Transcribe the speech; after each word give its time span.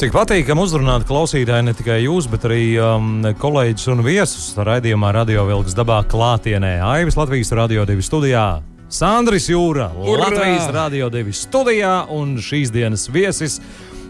Cik 0.00 0.14
patīkami 0.16 0.62
uzrunāt 0.64 1.02
klausītāji 1.04 1.64
ne 1.66 1.72
tikai 1.76 1.98
jūs, 2.00 2.24
bet 2.32 2.46
arī 2.48 2.62
um, 2.80 3.18
kolēģis 3.36 3.90
un 3.92 3.98
viesus 4.00 4.46
raidījumā 4.56 5.10
Radio 5.12 5.42
Vilks 5.44 5.74
dabā 5.76 5.98
klātienē. 6.08 6.70
Aivis 6.80 7.18
Latvijas 7.18 7.52
Radio 7.58 7.84
2 7.84 8.00
studijā. 8.06 8.44
Sandris 8.88 9.50
Jūra, 9.52 9.90
Urrā! 10.00 10.30
Latvijas 10.30 10.70
Radio 10.72 11.10
2 11.12 11.34
studijā 11.36 11.90
un 12.16 12.38
šīs 12.40 12.72
dienas 12.72 13.04
viesis. 13.12 13.58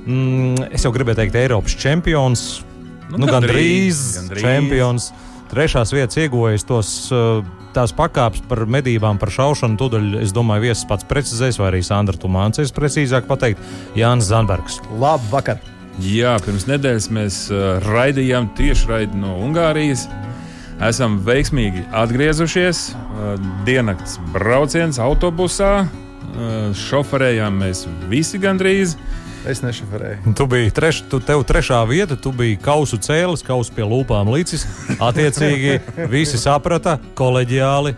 Mm, 0.04 0.68
es 0.70 0.86
jau 0.86 0.92
gribēju 0.94 1.24
teikt, 1.24 1.40
Eiropas 1.40 1.74
čempions. 1.82 2.44
Nu, 3.08 3.24
nu, 3.24 3.26
gandrīz, 3.26 3.50
gandrīz, 3.50 4.14
gandrīz. 4.20 4.46
čempions. 4.46 5.08
Trešās 5.50 5.90
vietas 5.90 6.22
iegojis 6.22 6.68
tos, 6.70 6.92
uh, 7.10 7.42
tās 7.74 7.90
pakāpes 7.98 8.46
par 8.46 8.62
medībām, 8.62 9.18
par 9.18 9.34
šaušanu. 9.34 9.74
Tūdaļ, 9.82 10.08
es 10.22 10.30
domāju, 10.38 10.68
viesis 10.68 10.86
pats 10.86 11.10
precizēs, 11.10 11.58
vai 11.58 11.72
arī 11.72 11.82
Sandra 11.82 12.14
Tumāns, 12.14 12.62
precīzāk 12.78 13.26
pateikt, 13.26 13.74
Jānis 13.98 14.30
Zanbergs. 14.30 14.78
Labvakar! 15.02 15.58
Jā, 16.00 16.36
pirms 16.44 16.64
nedēļas 16.70 17.06
mēs 17.12 17.38
uh, 17.52 17.78
raidījām 17.84 18.50
tieši 18.56 18.88
raidi 18.88 19.18
no 19.20 19.34
Ungārijas. 19.44 20.06
Esam 20.80 21.18
veiksmīgi 21.26 21.82
atgriezušies. 21.92 22.84
Uh, 22.94 23.34
diennakts 23.68 24.16
brauciens 24.32 25.00
autobusā. 25.02 25.84
Uh, 26.30 26.70
šoferējām 26.76 27.58
mēs 27.60 27.84
visi 28.08 28.40
gandrīz. 28.40 28.96
Es 29.48 29.62
nešoferēju. 29.64 30.34
Tu 30.36 30.46
biji 30.52 30.72
treš, 30.76 31.02
tu, 31.08 31.20
tev 31.24 31.42
trešā 31.48 31.80
vieta, 31.88 32.16
tu 32.16 32.32
biji 32.36 32.58
kausu 32.60 32.98
cēlis, 33.00 33.44
kausu 33.44 33.72
pie 33.76 33.86
lūpām 33.88 34.28
licis. 34.32 34.66
Attiecīgi, 35.00 35.78
visi 36.12 36.36
saprata, 36.40 36.98
koleģiāli, 37.16 37.94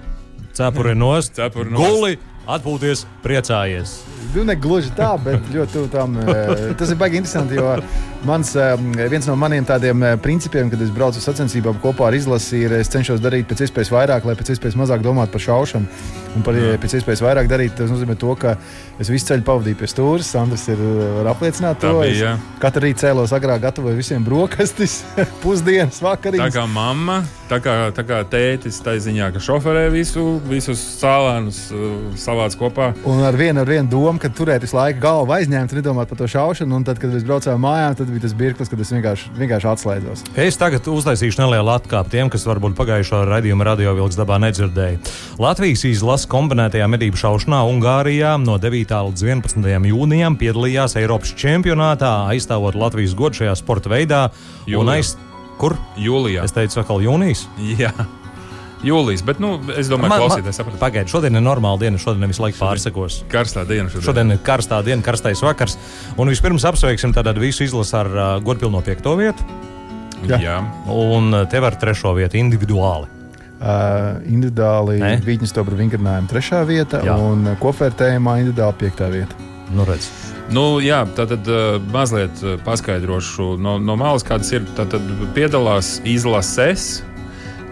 cepuri 0.54 0.94
nost, 0.98 1.34
Cepuri 1.38 1.70
nost. 1.74 1.82
guli, 1.82 2.18
atpūties, 2.46 3.04
priecājies. 3.24 4.00
Nu, 4.34 4.44
ne 4.48 4.54
gluži 4.56 4.90
tā, 4.96 5.12
bet 5.22 5.44
ļoti 5.52 5.72
tuvu 5.76 5.90
tam. 5.92 6.16
eh, 6.18 6.72
Tas 6.78 6.90
ir 6.90 6.96
baigi 6.96 7.20
interesanti, 7.20 7.54
jo 7.60 7.76
mans, 8.24 8.54
eh, 8.56 8.76
viens 9.10 9.26
no 9.26 9.34
maniem 9.36 9.64
tādiem 9.66 10.02
eh, 10.06 10.16
principiem, 10.22 10.70
kad 10.70 10.80
es 10.82 10.90
braucu 10.94 11.18
uz 11.20 11.26
sacensībām 11.26 11.78
kopā 11.82 12.08
ar 12.10 12.16
izlasi, 12.16 12.62
ir 12.66 12.72
es 12.78 12.88
cenšos 12.92 13.20
darīt 13.22 13.48
pēc 13.50 13.64
iespējas 13.66 13.90
vairāk, 13.92 14.24
lai 14.28 14.34
pēc 14.38 14.54
iespējas 14.54 14.78
mazāk 14.78 15.02
domātu 15.04 15.32
par 15.34 15.40
šaušanu. 15.46 15.86
Un 16.36 16.42
par 16.46 16.56
eh, 16.56 16.76
pēc 16.80 16.94
iespējas 17.00 17.20
vairāk 17.24 17.50
darīt, 17.50 17.74
tas 17.76 17.90
nozīmē 17.92 18.16
to, 18.20 18.32
ka 18.40 18.54
es 19.02 19.10
visu 19.12 19.26
ceļu 19.32 19.44
pavadīju 19.44 19.78
pie 19.82 19.88
stūra. 19.90 20.24
Sandrs 20.24 20.68
ir 20.72 20.80
eh, 20.80 21.02
var 21.18 21.32
apliecināt 21.34 21.80
Tā 21.82 21.90
to. 21.90 22.00
bija, 22.00 22.14
jā. 22.16 22.32
Katru 22.62 22.86
rītu 22.86 23.02
cēlos 23.04 23.34
agrāk, 23.36 23.60
gatavoju 23.66 23.98
visiem 23.98 24.24
brokastis, 24.24 25.00
pusdienas, 25.44 25.98
Tā 26.00 26.06
vakariņas. 26.10 26.54
kā 26.56 26.66
mamma, 26.70 27.20
tā 27.50 27.58
kā, 27.64 27.76
tā 27.96 28.06
kā 28.08 28.22
tētis, 28.32 28.78
tā 28.84 28.94
ziņā, 29.02 29.32
ka 29.34 29.42
šoferē 29.42 29.88
visu, 29.92 30.38
visus 30.48 30.80
sālēnus 31.02 31.58
savāc 32.22 32.56
kopā. 32.60 32.92
Un 33.08 33.20
ar 33.26 33.36
vienu, 33.36 33.60
ar 33.64 33.68
vienu 33.68 33.88
domu, 33.92 34.16
ka 34.22 34.30
turēt 34.32 34.64
visu 34.64 34.76
laiku 34.78 35.02
galvu 35.02 35.34
aizņemt, 35.36 35.74
nedomāt 35.76 36.08
par 36.10 36.20
to 36.22 36.28
šaušanu. 36.30 36.78
Un 36.78 36.86
tad, 36.86 37.00
kad 37.02 37.12
mēs 37.12 37.26
braucām 37.28 37.60
mājām, 37.62 37.96
tad 37.98 38.11
bija 38.12 38.24
tas 38.26 38.34
mirklis, 38.38 38.70
kad 38.70 38.82
es 38.84 38.92
vienkārši, 38.94 39.32
vienkārši 39.38 39.68
atslēdzos. 39.72 40.24
Es 40.44 40.58
tagad 40.60 40.86
uztaisīšu 40.92 41.42
nelielu 41.42 41.72
atkāpi 41.74 42.14
tiem, 42.14 42.30
kas 42.32 42.46
varbūt 42.48 42.76
pagājušā 42.78 43.22
raidījuma 43.28 43.66
radio 43.66 43.96
vilks 43.98 44.18
dabā 44.20 44.38
nedzirdēja. 44.44 45.00
Latvijas 45.42 45.84
izlases 45.88 46.30
kombinētajā 46.32 46.88
medību 46.92 47.20
šaušanā 47.20 47.62
Ungārijā 47.72 48.36
no 48.42 48.58
9. 48.62 48.96
līdz 49.10 49.26
11. 49.32 49.90
jūnijam 49.92 50.38
piedalījās 50.40 50.96
Eiropas 51.00 51.34
čempionātā, 51.38 52.14
aizstāvot 52.32 52.78
Latvijas 52.78 53.16
godu 53.18 53.42
šajā 53.42 53.58
sporta 53.58 53.92
veidā. 53.92 54.24
Un 54.66 54.76
Jūlijā. 54.76 54.98
aiz... 54.98 55.14
Kur? 55.62 55.76
Jūlijā. 56.00 56.42
Es 56.48 56.56
teicu, 56.56 56.80
atkal 56.82 57.04
jūnijas. 57.04 57.46
Jā. 57.78 57.92
Jūlijas, 58.82 59.22
bet 59.22 59.38
nu, 59.42 59.54
es 59.78 59.86
domāju, 59.90 60.10
ka 60.10 60.20
klausītājs 60.24 60.58
saprot. 60.58 60.76
Pagaidiet, 60.80 61.10
šodien 61.12 61.38
ir 61.38 61.44
normāla 61.44 61.78
diena, 61.84 62.00
šodien 62.02 62.24
nevis 62.26 62.40
laika 62.42 62.58
pārsekos. 62.58 63.20
Karstā 63.30 63.62
diena 63.68 63.86
šodien. 63.86 64.06
Šodien 64.08 64.34
ir 64.34 64.40
karstā 64.42 64.80
diena, 64.82 65.04
karstais 65.06 65.42
vakars. 65.44 65.78
Un 66.18 66.32
vispirms 66.32 66.66
apsveiksim 66.66 67.14
tātad 67.14 67.38
visu 67.38 67.62
izlasi 67.66 67.94
ar 68.00 68.10
uh, 68.10 68.30
godpilno 68.42 68.82
piekto 68.82 69.14
vietu. 69.20 69.46
Jā. 70.26 70.40
Jā. 70.42 70.56
Un 70.90 71.30
uh, 71.30 71.44
tev 71.50 71.68
ar 71.70 71.78
trešo 71.78 72.16
vietu 72.18 72.40
individuāli. 72.42 73.06
Uh, 73.62 74.18
individuāli? 74.26 74.98
Vītņas 75.22 75.54
to 75.54 75.62
vingrinājumu 75.68 76.30
trešā 76.32 76.64
vieta 76.66 77.04
Jā. 77.06 77.14
un 77.14 77.46
uh, 77.46 77.56
kopvērtējumā 77.62 78.40
individuāli 78.42 78.78
piektā 78.80 79.06
vieta. 79.12 79.38
Nu, 79.70 79.86
redz. 79.86 80.10
Nu, 80.50 80.82
jā, 80.82 81.04
tā 81.14 81.28
tad 81.30 81.46
uh, 81.46 81.78
mazliet 81.94 82.42
uh, 82.42 82.58
paskaidrošu 82.66 83.54
no, 83.62 83.78
no 83.78 83.94
malas, 84.00 84.26
kādas 84.26 84.50
ir. 84.50 84.66
Tad 84.74 84.98
piedalās 85.38 86.00
izlases. 86.02 87.04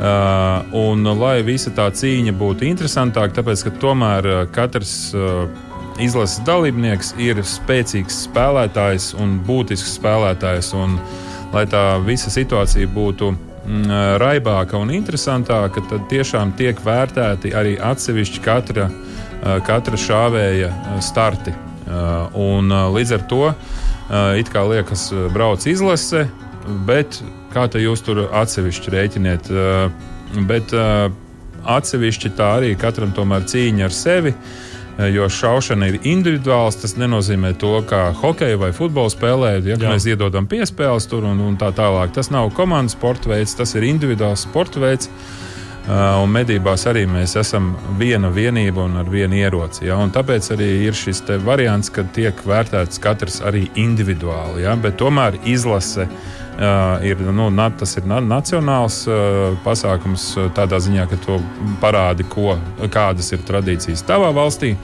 Uh, 0.00 0.65
un, 0.72 1.05
lai 1.21 1.43
visa 1.44 1.69
tā 1.77 1.91
cīņa 1.93 2.33
būtu 2.41 2.65
interesantāka, 2.65 3.34
tāpēc 3.37 3.66
ka 3.66 3.72
tomēr 3.83 4.28
uh, 4.31 4.38
katrs 4.49 5.11
uh, 5.12 5.43
izlases 6.00 6.41
dalībnieks 6.47 7.11
ir 7.21 7.43
spēcīgs 7.44 8.22
spēlētājs 8.25 9.10
un 9.21 9.37
būtisks 9.44 9.99
spēlētājs. 9.99 10.72
Un, 10.81 10.97
lai 11.53 11.66
tā 11.69 11.84
visa 12.06 12.33
situācija 12.33 12.89
būtu 12.97 13.28
mm, 13.34 13.93
raibāka 14.25 14.81
un 14.81 14.94
interesantāka, 14.97 15.84
tad 15.93 16.09
tiešām 16.09 16.56
tiek 16.56 16.81
vērtēti 16.81 17.53
arī 17.53 17.77
atsevišķi 17.77 18.44
katra, 18.47 18.89
uh, 18.89 19.59
katra 19.69 20.00
šāvēja 20.00 20.72
uh, 20.72 21.00
starti. 21.05 21.53
Uh, 21.53 21.69
Un, 22.41 22.72
līdz 22.94 23.16
ar 23.16 23.22
to 23.27 23.47
it 24.39 24.49
kā 24.50 24.62
liekas, 24.66 25.09
brauc 25.34 25.65
izlase, 25.66 26.25
bet 26.87 27.21
kā 27.54 27.66
te 27.71 27.82
jūs 27.82 28.04
tur 28.06 28.26
atsevišķi 28.28 28.97
rēķiniet? 28.97 29.53
Uh, 29.53 30.09
Bet 30.47 30.71
uh, 30.71 31.09
atsevišķi 31.66 32.28
tā 32.38 32.53
arī 32.60 32.75
katram 32.78 33.10
tomēr 33.10 33.43
cīņa 33.50 33.88
ar 33.88 33.94
sevi. 33.94 34.31
uh, 34.31 34.69
Jo 35.09 35.28
šaušana 35.32 35.87
ir 35.88 35.98
individuāls. 36.04 36.76
Tas 36.82 36.97
nenozīmē 37.00 37.54
to, 37.60 37.72
kā 37.88 38.10
hokeja 38.21 38.59
vai 38.60 38.72
futbola 38.76 39.10
spēlē, 39.12 39.53
ja 39.65 39.78
mēs 39.81 40.04
iedodam 40.10 40.48
piespēles 40.50 41.09
tur 41.09 41.25
un, 41.28 41.41
un 41.41 41.56
tā 41.60 41.71
tālāk. 41.76 42.12
Tas 42.16 42.28
nav 42.34 42.50
komandas 42.56 42.98
sporta 42.98 43.32
veids, 43.32 43.56
tas 43.56 43.72
ir 43.78 43.87
individuāls 43.88 44.44
sporta 44.48 44.82
veids. 44.82 45.09
Un 45.91 46.28
medībās 46.31 46.84
arī 46.87 47.06
mēs 47.09 47.32
esam 47.41 47.72
viena 47.98 48.28
vienība 48.31 48.84
un 48.84 49.00
ar 49.00 49.09
vienu 49.10 49.38
ieroci. 49.41 49.87
Ja? 49.88 49.97
Un 49.98 50.12
tāpēc 50.15 50.53
arī 50.54 50.69
ir 50.84 50.94
šis 50.94 51.25
variants, 51.42 51.88
ka 51.91 52.04
tiek 52.15 52.44
vērtēts 52.47 53.00
katrs 53.03 53.41
arī 53.41 53.65
individuāli. 53.81 54.66
Ja? 54.66 54.77
Bet 54.77 55.00
tomēr 55.00 55.41
izlase 55.48 56.06
ir, 57.06 57.21
nu, 57.32 57.48
na, 57.50 57.71
tas 57.71 57.97
ir 57.97 58.06
na 58.09 58.21
nacionāls 58.21 59.03
pasākums 59.65 60.32
tādā 60.56 60.81
ziņā, 60.82 61.06
ka 61.10 61.19
to 61.25 61.38
parādi, 61.81 62.26
ko, 62.28 62.59
kādas 62.93 63.32
ir 63.32 63.44
tradīcijas 63.48 64.04
tavā 64.09 64.32
valstī. 64.37 64.75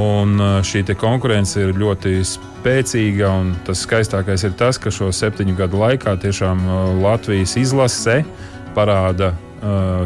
Un 0.00 0.36
šī 0.66 0.82
konkurence 1.00 1.60
ir 1.60 1.76
ļoti 1.76 2.18
spēcīga, 2.28 3.30
tas 3.64 3.84
skaistākais 3.86 4.44
ir 4.44 4.52
tas, 4.58 4.76
ka 4.76 4.92
šo 4.92 5.08
septiņu 5.12 5.56
gadu 5.56 5.80
laikā 5.80 6.16
tiešām 6.20 6.64
Latvijas 7.00 7.56
izlase 7.60 8.22
parāda 8.76 9.32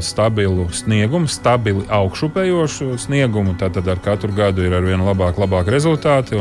stabilu 0.00 0.68
sniegumu, 0.72 1.28
stabili 1.28 1.82
augšupējošu 1.90 2.94
sniegumu. 3.02 3.56
Tātad 3.60 3.88
ar 3.90 4.00
katru 4.02 4.32
gadu 4.36 4.64
ir 4.64 4.76
ar 4.76 4.86
vien 4.86 5.02
labāk, 5.04 5.40
labāk 5.40 5.70
rezultāti. 5.72 6.38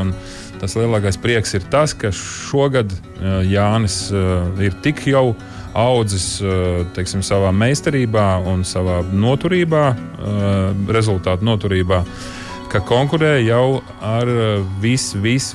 Tas 0.60 0.76
lielākais 0.76 1.16
prieks 1.22 1.56
ir 1.56 1.64
tas, 1.72 1.94
ka 1.96 2.12
šogad 2.16 2.92
uh, 2.92 3.40
Jānis 3.48 4.10
uh, 4.12 4.50
ir 4.60 4.76
tik 4.84 5.06
jau 5.08 5.32
audzis 5.78 6.42
uh, 6.44 6.84
teiksim, 6.96 7.24
savā 7.24 7.54
meistarībā 7.56 8.42
un 8.50 8.66
savā 8.68 9.00
noturībā, 9.08 9.86
uh, 9.96 10.60
rezultātu 10.92 11.48
noturībā, 11.48 12.04
ka 12.70 12.84
konkurē 12.84 13.38
jau 13.46 13.80
ar 14.04 14.28
uh, 14.36 14.68
vis, 14.84 15.14
vis, 15.16 15.54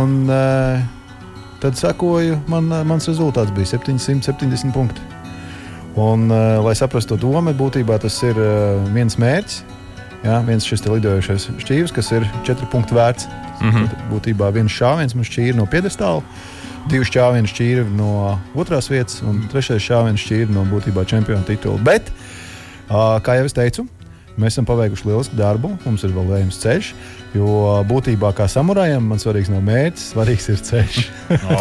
Un 0.00 0.30
uh, 0.30 0.80
tad 1.60 1.78
sekoju, 1.78 2.40
man, 2.46 2.64
mans 2.64 3.08
rezultāts 3.08 3.54
bija 3.54 3.66
770 3.66 4.72
punkti. 4.72 5.00
Un, 5.94 6.28
lai 6.64 6.74
saprastu 6.74 7.16
to 7.16 7.26
domu, 7.26 7.50
būtībā 7.50 7.98
tas 7.98 8.22
ir 8.22 8.34
viens 8.94 9.18
mērķis. 9.18 9.62
Jā, 10.20 10.36
viens 10.44 10.66
šis 10.68 10.82
lidojošais 10.84 11.46
šķīvis, 11.62 11.92
kas 11.96 12.10
ir 12.12 12.26
4 12.44 12.68
punktu 12.70 12.94
vērts. 12.94 13.28
Mm 13.60 13.70
-hmm. 13.70 13.88
Tad, 13.88 13.98
būtībā 14.12 14.52
viens 14.52 14.72
šāviens 14.72 15.14
mums 15.14 15.28
šķīra 15.28 15.56
no 15.56 15.66
piedestāla, 15.66 16.22
divi 16.88 17.04
šāvieni 17.04 17.48
šķīra 17.48 17.84
no 17.96 18.38
otrās 18.54 18.90
vietas, 18.90 19.22
un 19.22 19.48
trešais 19.52 19.82
šāviens 19.82 20.20
šķīra 20.20 20.50
no 20.50 20.64
būtībā 20.64 21.06
čempionu 21.06 21.44
titula. 21.44 21.78
Bet, 21.84 22.12
kā 23.22 23.38
jau 23.38 23.46
es 23.46 23.54
teicu, 23.54 23.86
mēs 24.40 24.56
esam 24.56 24.66
paveikuši 24.68 25.06
lielisku 25.08 25.38
darbu, 25.38 25.74
mums 25.84 26.04
ir 26.06 26.14
vēl 26.14 26.36
ejams 26.40 26.60
ceļš. 26.62 26.92
Jo 27.30 27.78
būtībā, 27.86 28.32
kā 28.34 28.48
samurājam, 28.50 29.04
man 29.06 29.20
svarīgs 29.22 29.52
nav 29.52 29.60
mērķis, 29.62 30.08
svarīgs 30.10 30.48
ir 30.50 30.62
ceļš. 30.66 30.96
no. 31.44 31.58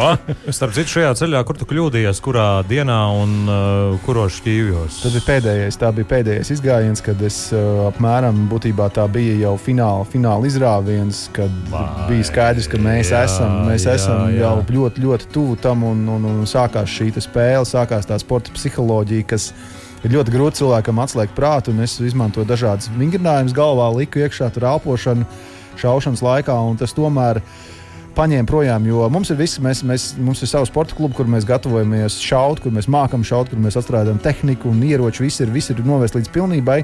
Starp 0.50 0.74
citu, 0.74 0.96
šajā 0.96 1.12
ceļā, 1.20 1.44
kur 1.46 1.60
tu 1.60 1.68
kļūdījies, 1.70 2.22
kurā 2.26 2.48
dienā 2.66 2.98
un 3.14 3.36
uh, 3.46 4.00
kuros 4.08 4.40
šķīvjos? 4.40 4.98
Tas 5.04 5.18
bija 5.20 5.26
pēdējais, 5.28 5.78
tā 5.78 5.92
bija 5.94 6.10
pēdējais 6.16 6.50
izgājiens, 6.56 7.04
kad 7.06 7.22
es 7.28 7.38
uh, 7.54 7.84
apmēram 7.92 8.48
būtībā 8.50 8.90
tā 8.96 9.06
bija 9.14 9.36
jau 9.44 9.54
fināla, 9.62 10.08
fināla 10.10 10.50
izrāviens, 10.50 11.28
kad 11.36 11.54
Vai, 11.70 11.86
bija 12.10 12.32
skaidrs, 12.32 12.70
ka 12.72 12.82
mēs 12.82 13.14
jā, 13.14 13.22
esam, 13.30 13.60
mēs 13.70 13.86
jā, 13.86 14.00
esam 14.00 14.26
jā. 14.34 14.40
jau 14.48 14.56
ļoti, 14.80 15.06
ļoti 15.06 15.30
tuvu 15.36 15.60
tam 15.62 15.86
un, 15.92 16.02
un, 16.16 16.26
un 16.32 16.50
sākās 16.50 16.90
šī 16.90 17.12
spēle, 17.20 17.68
sākās 17.70 18.10
tā 18.10 18.18
sporta 18.22 18.56
psiholoģija, 18.58 19.30
kas 19.36 19.52
ir 19.52 19.89
ļoti 20.08 20.32
grūti 20.32 20.62
cilvēkam 20.62 21.02
atslēgt 21.04 21.36
prātu, 21.36 21.74
un 21.74 21.84
es 21.84 21.98
izmantoju 22.00 22.48
dažādas 22.48 22.88
vingrinājumus 22.96 23.56
galvā, 23.56 23.90
liku 23.98 24.22
iekšā 24.24 24.48
tur 24.56 24.70
elpošanu 24.70 25.26
šaušanas 25.80 26.24
laikā, 26.24 26.56
un 26.70 26.80
tas 26.80 26.96
tomēr 26.96 27.42
paņēma 28.16 28.48
projām. 28.48 28.88
Jo 28.88 29.10
mums 29.12 29.32
ir 29.32 29.40
viss, 29.40 29.60
mēs, 29.64 29.84
mēs, 29.88 30.08
mums 30.20 30.44
ir 30.44 30.52
savs 30.52 30.72
sporta 30.72 30.96
klubs, 30.96 31.18
kur 31.18 31.28
mēs 31.28 31.48
gatavojamies 31.48 32.20
šaut, 32.24 32.64
kur 32.64 32.72
mēs 32.76 32.88
mākam 32.92 33.26
šaut, 33.28 33.52
kur 33.52 33.60
mēs 33.60 33.80
atstrādājam 33.80 34.22
tehniku 34.24 34.72
un 34.72 34.80
ieroči. 34.88 35.26
Viss 35.28 35.44
ir, 35.44 35.52
viss 35.52 35.72
ir 35.72 35.84
novērsts 35.84 36.20
līdz 36.20 36.32
pilnībai. 36.36 36.80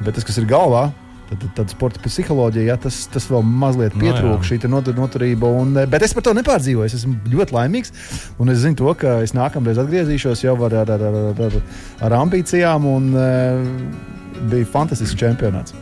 Bet 0.00 0.16
tas, 0.16 0.26
kas 0.26 0.38
ir 0.40 0.48
galvā, 0.50 0.88
tad, 1.30 1.46
tad 1.56 1.72
sporta 1.72 2.02
psiholoģija, 2.04 2.66
ja, 2.72 2.76
tas, 2.80 3.02
tas 3.12 3.28
vēl 3.30 3.44
mazliet 3.46 3.96
pietrūka, 3.98 4.38
no, 4.40 4.46
šī 4.46 4.60
not, 4.70 4.90
noturība. 4.96 5.50
Un, 5.62 5.74
bet 5.90 6.06
es 6.06 6.14
par 6.16 6.26
to 6.26 6.34
nepārdzīvoju. 6.38 6.90
Es 6.90 6.98
esmu 7.00 7.16
ļoti 7.32 7.56
laimīgs. 7.56 7.94
Un 8.42 8.52
es 8.52 8.62
zinu, 8.64 8.78
to, 8.82 8.90
ka 8.98 9.20
es 9.24 9.34
nākamreiz 9.36 9.80
atgriezīšos 9.82 10.44
jau 10.46 10.56
ar, 10.66 10.80
ar, 10.84 10.96
ar, 10.96 11.06
ar, 11.10 11.44
ar, 11.48 11.60
ar 12.08 12.18
ambīcijām. 12.22 12.90
Un, 12.90 13.12
uh, 13.14 14.18
bija 14.50 14.68
fantastisks 14.72 15.18
čempionāts. 15.20 15.74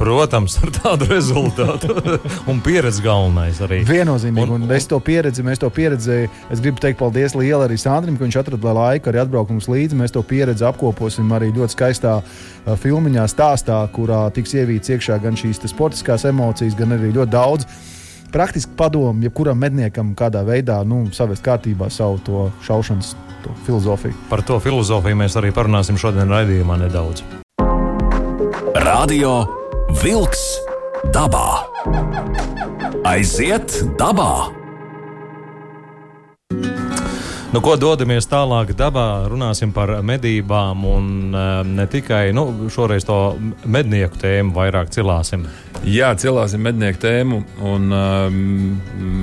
Protams, 0.00 0.54
ar 0.64 0.70
tādu 0.72 1.10
rezultātu. 1.10 1.92
un 2.50 2.62
pieredzi 2.64 3.02
galvenais 3.04 3.58
arī. 3.60 3.82
Viennozīmīgi. 3.84 4.48
Un, 4.48 4.64
un 4.64 4.72
es 4.72 4.88
to 4.88 4.96
pieredzi, 5.04 5.44
mēs 5.44 5.60
to 5.60 5.68
pieredzi. 5.76 6.22
Es 6.48 6.62
gribu 6.64 6.80
teikt 6.80 6.96
paldies 7.02 7.36
liela 7.36 7.66
arī 7.68 7.76
Sandrim, 7.80 8.16
ka 8.16 8.24
viņš 8.24 8.38
atrada 8.40 8.72
laiku 8.78 9.12
arī 9.12 9.20
atbraukt 9.20 9.52
mums 9.52 9.68
līdzi. 9.68 9.98
Mēs 10.00 10.16
to 10.16 10.24
pieredzi 10.24 10.64
apkoposim 10.64 11.28
arī 11.36 11.50
ļoti 11.52 11.76
skaistā 11.76 12.16
uh, 12.22 12.72
filmiņā, 12.80 13.28
stāstā, 13.28 13.82
kurā 13.92 14.22
tiks 14.32 14.56
ievīts 14.56 14.96
iekšā 14.96 15.20
gan 15.20 15.36
šīs 15.36 15.60
sportiskās 15.68 16.24
emocijas, 16.32 16.78
gan 16.80 16.96
arī 16.96 17.12
ļoti 17.18 17.34
daudz 17.36 17.68
praktiski 18.32 18.72
padomu, 18.78 19.26
jebkuram 19.26 19.58
medniekam, 19.58 20.14
kādā 20.16 20.46
veidā 20.46 20.80
nu, 20.86 21.02
savest 21.12 21.44
kārtībā 21.44 21.90
savu 21.92 22.20
to 22.24 22.48
šaušanas 22.64 23.12
to 23.44 23.52
filozofiju. 23.66 24.16
Par 24.32 24.46
to 24.46 24.60
filozofiju 24.62 25.18
mēs 25.26 25.36
arī 25.36 25.52
parunāsim 25.52 26.00
šodien 26.00 26.30
raidījumā 26.30 26.78
nedaudz. 26.86 27.24
Radio 28.80 29.59
Vilks 29.98 30.42
dabā. 31.10 31.66
Aiziet 33.10 33.74
dabā! 33.98 34.52
Nu, 37.50 37.58
ko 37.58 37.74
dodamies 37.74 38.28
tālāk 38.30 38.70
dabā, 38.78 39.26
runāsim 39.26 39.72
par 39.74 39.90
medībām 40.06 40.84
un 40.86 41.08
um, 41.34 41.72
ne 41.74 41.88
tikai 41.90 42.30
nu, 42.36 42.46
šoreiz 42.70 43.08
to 43.08 43.18
mednieku 43.66 44.20
tēmu 44.22 44.54
vairāk 44.54 44.94
cilāsim. 44.94 45.48
Jā, 45.82 46.12
cilāsim 46.14 46.62
mednieku 46.62 47.02
tēmu, 47.02 47.42
un 47.66 47.90
um, 47.90 48.40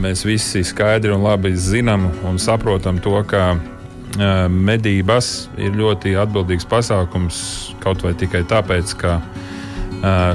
mēs 0.04 0.28
visi 0.28 0.66
skaidri 0.68 1.16
un 1.16 1.24
labi 1.24 1.56
zinām 1.56 2.10
un 2.28 2.44
saprotam 2.44 3.00
to, 3.00 3.16
ka 3.32 3.54
um, 3.56 4.62
medības 4.68 5.48
ir 5.56 5.80
ļoti 5.80 6.18
atbildīgs 6.20 6.68
pasākums 6.68 7.42
kaut 7.80 8.04
vai 8.04 8.18
tikai 8.20 8.44
tāpēc, 8.52 8.98
ka 9.00 9.22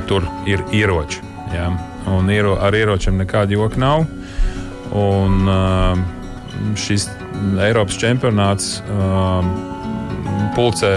tur 0.08 0.26
ir 0.48 0.64
ieroči. 0.74 1.22
Ja? 1.54 1.70
Un 2.10 2.30
iero, 2.32 2.56
ar 2.60 2.74
ieročiem 2.74 3.20
nekāda 3.20 3.54
joka 3.54 3.80
nav. 3.80 4.06
Un, 4.92 5.48
šis 6.76 7.06
Eiropas 7.62 7.96
čempionāts 8.00 8.74
pulcē 10.56 10.90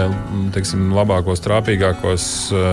teiksim, 0.54 0.90
labākos, 0.94 1.40
trāpīgākos 1.44 2.26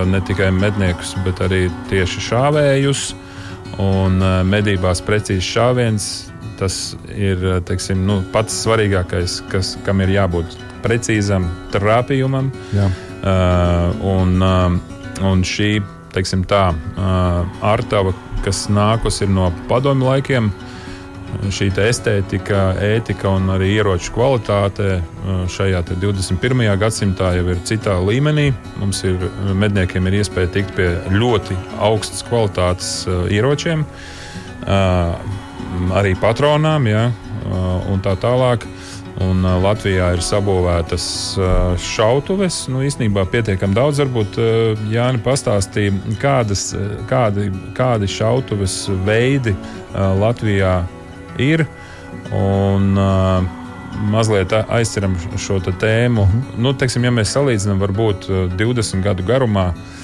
ne 0.10 0.20
tikai 0.28 0.50
medniekus, 0.56 1.14
bet 1.26 1.40
arī 1.46 1.68
tieši 1.92 2.26
šāvējus. 2.28 3.06
Un 3.82 4.20
medībās 4.50 5.02
precīzs 5.06 5.48
šāviens 5.56 6.10
tas 6.60 6.94
ir 7.16 7.42
teiksim, 7.68 8.04
nu, 8.08 8.20
pats 8.34 8.56
svarīgākais, 8.64 9.40
kas, 9.52 9.74
kam 9.86 10.04
ir 10.06 10.14
jābūt 10.14 10.58
precīzam 10.84 11.48
trāpījumam. 11.74 12.52
Jā. 12.76 12.90
Uh, 13.24 14.04
un, 14.04 14.36
uh, 14.44 14.93
Un 15.22 15.44
šī 15.46 15.78
teiksim, 16.14 16.44
tā, 16.50 16.72
ārtava, 17.66 18.14
kas 18.46 18.68
nākusi 18.74 19.28
no 19.30 19.52
padomju 19.70 20.10
laikiem, 20.10 20.50
šī 21.54 21.70
estētika, 21.82 22.76
ētika 22.82 23.32
un 23.34 23.50
arī 23.56 23.72
ieroču 23.78 24.14
kvalitāte 24.14 25.00
šajā 25.50 25.82
21. 25.90 26.66
gadsimtā 26.80 27.34
jau 27.38 27.48
ir 27.50 27.62
citā 27.66 27.96
līmenī. 28.02 28.52
Mums 28.82 29.04
ir 29.08 29.18
medniekiem 29.58 30.08
ir 30.10 30.20
iespēja 30.22 30.52
tikt 30.54 30.76
pie 30.78 30.90
ļoti 31.14 31.58
augstas 31.82 32.26
kvalitātes 32.28 32.92
ieročiem, 33.34 33.86
arī 35.98 36.14
patronām 36.22 36.88
ja, 36.92 37.08
un 37.90 38.04
tā 38.06 38.14
tālāk. 38.22 38.68
Un 39.22 39.44
uh, 39.46 39.60
Latvijā 39.62 40.10
ir 40.16 40.24
sabūvētas 40.26 41.06
uh, 41.38 41.48
šautuves. 41.78 42.64
Nu, 42.74 42.82
īstenībā 42.86 43.28
pietiekami 43.30 43.78
daudz. 43.78 44.02
Varbūt 44.02 44.40
uh, 44.42 44.86
Jānis 44.90 45.22
pastāstīja, 45.26 45.94
kādas, 46.22 46.72
kādi, 47.10 47.52
kādi 47.78 48.10
šautuves 48.10 48.88
veidi 49.06 49.56
Latvijā 49.94 50.80
ir. 51.38 51.68
Un, 52.34 52.96
mazliet 54.10 54.54
aizceram 54.74 55.14
šo 55.38 55.60
tēmu. 55.60 56.24
-hmm. 56.26 56.58
nu, 56.58 56.74
teiksim, 56.74 57.04
ja 57.04 57.12
mēs 57.12 57.36
salīdzinām, 57.36 57.78
varbūt 57.84 58.26
20 58.58 59.04
gadu 59.06 59.24
garumā, 59.24 59.68
Mm, 59.74 60.03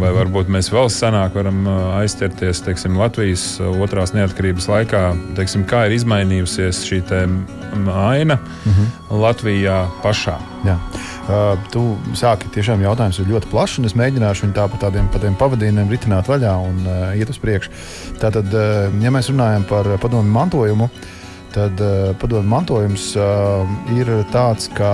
vai 0.00 0.10
varbūt 0.16 0.50
mēs 0.52 0.70
vēl 0.72 0.88
senāk 0.92 1.36
varam 1.38 1.60
uh, 1.66 1.78
aizķerties 2.00 2.62
teiksim, 2.66 2.96
Latvijas 2.98 3.44
uh, 3.60 3.70
otrās 3.82 4.14
neatkarības 4.16 4.68
laikā, 4.70 5.02
teiksim, 5.38 5.66
kā 5.68 5.86
ir 5.86 5.96
izmainījusies 5.98 6.82
šī 6.88 7.02
aina 7.08 8.38
mm 8.38 8.72
-hmm. 8.72 9.20
Latvijā 9.20 9.86
pašā. 10.02 10.38
Jā. 10.64 10.78
Uh, 11.28 11.58
tu 11.70 11.98
sāki 12.14 12.48
tiešām 12.54 12.82
jautājums 12.82 13.18
ir 13.18 13.28
ļoti 13.28 13.50
plašs, 13.50 13.78
un 13.78 13.84
es 13.84 13.94
mēģināšu 13.94 14.46
viņu 14.46 14.54
tā 14.56 14.68
pa 14.68 14.76
tādiem, 14.86 15.08
pa 15.12 15.18
tādiem 15.18 15.36
pavadījumiem 15.36 15.90
ritināt 15.90 16.28
vaļā 16.28 16.54
un 16.68 16.86
uh, 16.86 17.18
iet 17.18 17.30
uz 17.30 17.38
priekšu. 17.38 17.70
Tātad, 18.20 18.46
uh, 18.54 19.02
ja 19.02 19.10
mēs 19.10 19.30
runājam 19.30 19.64
par 19.68 19.98
padomu 20.00 20.30
mantojumu, 20.32 20.88
tad 21.52 21.80
uh, 21.80 22.16
padomu 22.16 22.48
mantojums 22.48 23.16
uh, 23.16 23.68
ir 23.98 24.24
tāds, 24.32 24.70
ka 24.74 24.92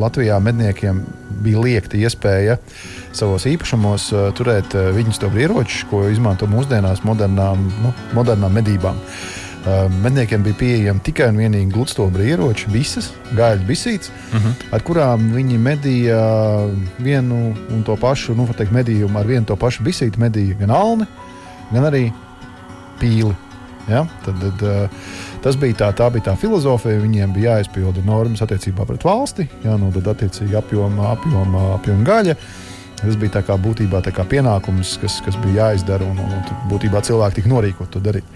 Latvijā 0.00 0.40
medniekiem 0.42 1.02
bija 1.44 1.62
liekta 1.62 1.98
iespēja 2.00 2.58
savos 3.14 3.46
īpašumos 3.46 4.10
uh, 4.14 4.26
turēt 4.36 4.74
uh, 4.74 4.90
viņu 4.96 5.14
stūra 5.14 5.44
ieročus, 5.46 5.84
ko 5.90 6.04
izmanto 6.10 6.48
mūsdienās 6.50 7.04
modernām, 7.06 7.68
nu, 7.82 7.94
modernām 8.16 8.54
medībām. 8.58 8.98
Uh, 9.64 9.86
medniekiem 10.02 10.42
bija 10.44 10.58
pieejami 10.60 11.00
tikai 11.04 11.30
un 11.32 11.38
vienīgi 11.40 11.72
gludstobra 11.72 12.26
ieroči, 12.26 12.68
visas 12.72 13.12
gaļas 13.32 13.64
bisītes, 13.68 14.10
uh 14.10 14.34
mhm. 14.34 14.48
-huh. 14.48 14.74
ar 14.76 14.82
kurām 14.82 15.30
viņi 15.32 15.58
medīja 15.58 16.20
vienu 16.98 17.54
un 17.70 17.82
to 17.86 17.96
pašu, 17.96 18.34
nu, 18.34 18.48
teikt, 18.56 18.72
medījumu 18.72 19.18
ar 19.18 19.26
vienu 19.26 19.46
to 19.46 19.56
pašu 19.56 19.82
bisīti, 19.82 20.20
medīja 20.20 20.58
gan 20.58 20.70
alni, 20.70 21.06
gan 21.72 21.84
arī 21.84 22.10
pīli. 23.00 23.43
Ja? 23.90 24.06
Tad, 24.24 24.40
tad, 24.40 24.62
uh, 24.64 25.24
Tas 25.44 25.58
bija 25.60 25.76
tā, 25.76 25.90
tā 25.92 26.06
bija 26.08 26.30
tā 26.30 26.32
filozofija. 26.40 27.02
Viņiem 27.02 27.32
bija 27.36 27.58
jāizpilda 27.58 28.00
normas 28.06 28.40
attiecībā 28.46 28.86
pret 28.88 29.02
valsti, 29.04 29.44
jānodod 29.60 30.06
attiecīgi 30.14 30.56
apjoma, 30.56 31.10
apjoma, 31.10 31.64
apjoma 31.74 32.06
gaļa. 32.08 32.36
Tas 33.02 33.18
bija 33.20 33.34
tā 33.34 33.42
kā 33.44 33.58
būtībā 33.60 34.00
tā 34.06 34.14
kā 34.16 34.24
pienākums, 34.24 34.94
kas, 35.02 35.18
kas 35.26 35.36
bija 35.42 35.66
jāizdara, 35.66 36.06
un, 36.08 36.22
un, 36.24 36.32
un 36.38 36.70
būtībā 36.70 37.02
cilvēki 37.04 37.42
tika 37.42 37.52
norīkoti 37.52 37.92
to 37.92 38.00
darīt. 38.06 38.30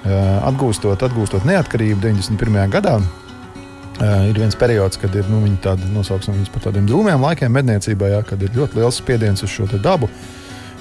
Uh, 0.00 0.38
atgūstot, 0.48 1.02
atgūstot 1.02 1.42
neatkarību 1.48 1.98
91. 2.06 2.60
gadā, 2.76 2.94
uh, 3.02 4.28
ir 4.30 4.38
viens 4.38 4.54
periods, 4.56 5.00
kad 5.02 5.16
ir 5.18 5.26
nu, 5.28 5.42
tādi, 5.60 5.90
nosauksim 5.90 6.38
viņus 6.38 6.54
par 6.54 6.68
tādiem 6.68 6.86
drūmiem 6.88 7.26
laikiem 7.26 7.58
medniecībā, 7.58 8.14
ja, 8.14 8.22
kad 8.22 8.40
ir 8.46 8.54
ļoti 8.54 8.78
liels 8.78 9.02
spiediens 9.02 9.42
uz 9.42 9.50
šo 9.50 9.66
dabu. 9.82 10.08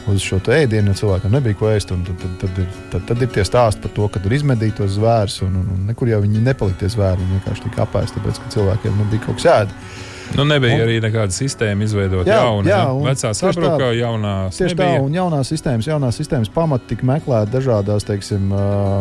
Uz 0.08 0.24
šo 0.24 0.40
ēdienu, 0.56 0.94
jo 0.94 1.00
cilvēkam 1.04 1.34
nebija 1.36 1.58
ko 1.60 1.72
ēst. 1.72 1.92
Tad, 1.92 2.12
tad, 2.22 2.36
tad, 2.42 2.62
ir, 2.64 2.70
tad, 2.94 3.08
tad 3.12 3.26
ir 3.26 3.32
tie 3.36 3.46
stāsti 3.48 3.84
par 3.86 3.96
to, 3.96 4.08
ka 4.14 4.24
tur 4.24 4.36
izmedīja 4.38 4.80
tos 4.82 4.96
zvērus, 4.98 5.42
un, 5.48 5.58
un, 5.62 5.74
un 5.76 5.90
nekur 5.90 6.12
jau 6.12 6.22
viņi 6.24 6.46
nepalika 6.46 6.84
tie 6.84 6.94
zvēri. 6.96 7.24
Viņi 7.24 7.40
vienkārši 7.40 7.66
tika 7.68 7.84
apēsti, 7.86 8.20
tāpēc 8.20 8.44
ka 8.44 8.54
cilvēkiem 8.58 9.02
nebija 9.04 9.26
kaut 9.28 9.42
kas 9.42 9.50
jādara. 9.50 10.08
Nu, 10.36 10.46
nebija 10.46 10.76
un, 10.78 10.84
arī 10.84 11.00
nekāda 11.02 11.34
sistēma 11.34 11.86
izveidota. 11.86 12.30
Jauna, 12.30 12.70
jā, 12.70 12.82
vecā 13.02 13.32
sabruka, 13.38 13.90
jaunā. 13.98 14.34
Tieši 14.54 14.76
nebija. 14.76 15.00
tā, 15.00 15.06
un 15.06 15.16
jaunās 15.18 15.50
sistēmas, 15.50 15.90
jaunās 15.90 16.20
sistēmas 16.22 16.52
pamati 16.54 16.92
tika 16.92 17.08
meklēti 17.10 17.54
dažādās, 17.56 18.06
teiksim, 18.08 18.54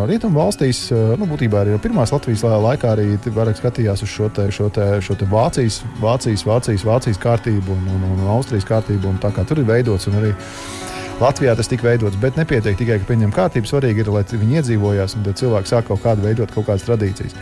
rietumu 0.08 0.40
valstīs. 0.40 0.86
Nu, 1.20 1.28
būtībā 1.28 1.62
arī 1.64 1.76
pirmās 1.84 2.14
Latvijas 2.14 2.46
laikā 2.48 2.94
arī 2.94 3.10
vairāk 3.26 3.60
skatījās 3.60 4.04
uz 4.06 4.12
šo, 4.14 4.30
te, 4.32 4.48
šo, 4.54 4.70
te, 4.72 4.88
šo 5.04 5.18
te 5.20 5.28
Vācijas, 5.28 5.82
Vācijas, 6.00 6.46
Vācijas, 6.48 6.86
Vācijas 6.88 7.20
kārtību 7.22 7.76
un, 7.76 7.88
un, 7.96 8.08
un 8.14 8.28
Austrijas 8.38 8.68
kārtību. 8.68 9.12
Un 9.12 9.20
tā 9.22 9.32
kā 9.34 9.44
tur 9.48 9.60
ir 9.60 9.68
veidots 9.68 10.08
un 10.08 10.20
arī 10.22 10.32
Latvijā 11.18 11.50
tas 11.58 11.66
tika 11.66 11.82
veidots, 11.82 12.14
bet 12.22 12.36
nepietiek 12.38 12.76
tikai, 12.78 13.00
ka 13.02 13.08
pieņem 13.08 13.32
kārtību. 13.34 13.66
Svarīgi 13.66 14.04
ir, 14.04 14.10
lai 14.14 14.20
viņi 14.22 14.60
iedzīvojās 14.60 15.16
un 15.18 15.24
cilvēki 15.26 15.70
sāk 15.72 15.88
kaut 15.88 16.04
kādu 16.04 16.22
veidot 16.22 16.52
kaut 16.54 16.68
kādas 16.68 16.84
tradīcijas. 16.86 17.34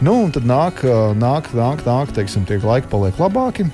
Nu, 0.00 0.14
un 0.24 0.32
tad 0.32 0.46
nāk, 0.48 0.80
nāk, 1.20 1.50
nāk, 1.52 1.84
nāk 1.84 2.14
teiksim, 2.16 2.46
tie 2.48 2.56
laiki 2.62 2.88
paliek 2.88 3.20
labāki. 3.20 3.68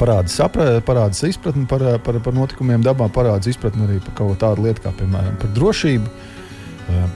Parādās, 0.00 0.38
parādās 0.86 1.20
izpratne 1.28 1.66
par, 1.68 1.84
par, 2.06 2.16
par 2.24 2.36
notikumiem 2.38 2.80
dabā, 2.86 3.10
parādās 3.12 3.52
izpratne 3.52 3.84
arī 3.84 4.00
par 4.06 4.16
kaut 4.22 4.40
kādu 4.40 4.64
lietu, 4.64 4.86
kā 4.86 4.94
piemēram 4.96 5.36
par 5.42 5.52
drošību, 5.58 6.08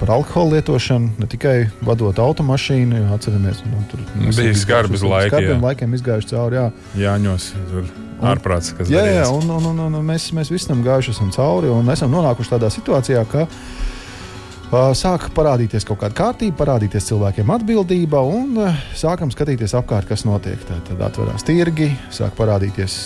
par 0.00 0.14
alkohola 0.16 0.58
lietošanu, 0.58 1.12
ne 1.20 1.28
tikai 1.30 1.56
vadot 1.84 2.18
automašīnu. 2.18 3.00
Jo, 3.02 3.10
atceramies, 3.18 3.62
nu, 3.68 3.82
tur 3.90 4.02
bija 4.20 4.56
skarbs 4.58 5.04
laiki. 5.04 5.32
Skarbiem 5.32 5.68
laikiem 5.68 5.94
izgājuši 5.98 6.32
cauri. 6.34 6.60
Jā, 6.60 6.66
Jāņos. 7.04 7.52
Tur 7.70 7.88
ārprāts, 8.24 8.74
kas 8.76 8.90
jā, 8.92 9.04
jā, 9.08 9.24
un, 9.32 9.48
un, 9.50 9.66
un, 9.72 9.82
un 9.88 10.06
mēs, 10.06 10.30
mēs 10.36 10.52
visi 10.52 10.70
tam 10.70 10.84
gājuši 10.84 11.14
esam 11.14 11.32
cauri 11.34 11.72
un 11.72 11.88
esam 11.92 12.12
nonākuši 12.14 12.54
tādā 12.54 12.70
situācijā, 12.72 13.24
ka 13.30 13.44
uh, 13.48 14.92
sāk 14.96 15.28
parādīties 15.36 15.86
kaut 15.88 16.00
kāda 16.04 16.16
kārtība, 16.18 16.56
parādīties 16.62 17.10
cilvēkiem 17.10 17.52
atbildība 17.56 18.22
un 18.28 18.62
uh, 18.62 18.80
sākam 18.96 19.32
skatīties 19.34 19.76
apkārt, 19.78 20.08
kas 20.10 20.26
notiek. 20.28 20.60
Tad, 20.68 20.84
tad 20.88 21.04
atverās 21.10 21.46
tirgi, 21.46 21.90
sāk 22.14 22.36
parādīties 22.38 22.98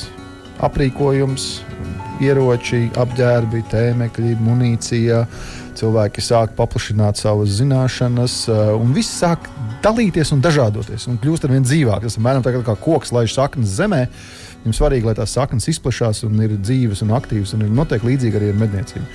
aprīkojums, 0.66 1.48
ieroči, 2.25 2.88
apģērbi, 2.98 3.62
tēmekļi, 3.70 4.37
munīcija. 4.42 5.22
Cilvēki 5.78 6.23
sāk 6.25 6.56
paplašināt 6.58 7.20
savas 7.20 7.52
zināšanas, 7.61 8.40
uh, 8.50 8.73
un 8.75 8.90
viss 8.97 9.20
sāk 9.20 9.47
dalīties 9.85 10.32
un 10.35 10.42
dažādoties. 10.42 11.06
Un 11.11 11.20
kļūst 11.23 11.47
ar 11.47 11.54
vien 11.54 11.66
dzīvāk. 11.66 12.02
Tas 12.02 12.18
ir 12.18 12.25
mēram 12.26 12.42
tā 12.42 12.54
kā 12.56 12.75
koks 12.75 13.14
laiž 13.14 13.37
saknes 13.37 13.76
zemē. 13.78 14.06
Viņam 14.64 14.75
svarīgi, 14.75 15.06
lai 15.06 15.14
tās 15.14 15.37
saknes 15.38 15.68
izplatās 15.70 16.25
un 16.26 16.40
ir 16.42 16.56
dzīves 16.58 17.04
un 17.06 17.14
aktīvas, 17.14 17.54
un 17.54 17.62
ir 17.62 17.70
noteikti 17.75 18.11
līdzīgi 18.11 18.40
arī 18.40 18.50
ar 18.50 18.58
medniecību. 18.64 19.06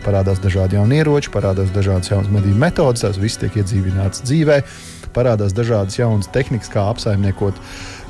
Parādās 0.00 0.40
dažādi 0.40 0.78
jauni 0.78 0.98
ieroči, 0.98 1.30
parādās 1.30 1.70
dažādas 1.74 2.10
jaunas 2.10 2.32
medību 2.32 2.58
metodes, 2.58 3.04
tās 3.04 3.20
viss 3.20 3.38
tiek 3.38 3.58
iedzīvināts 3.60 4.24
dzīvē, 4.24 4.56
parādās 5.14 5.52
dažādas 5.54 5.98
jaunas 5.98 6.30
tehnikas, 6.32 6.72
kā 6.72 6.86
apsaimniekot 6.88 7.60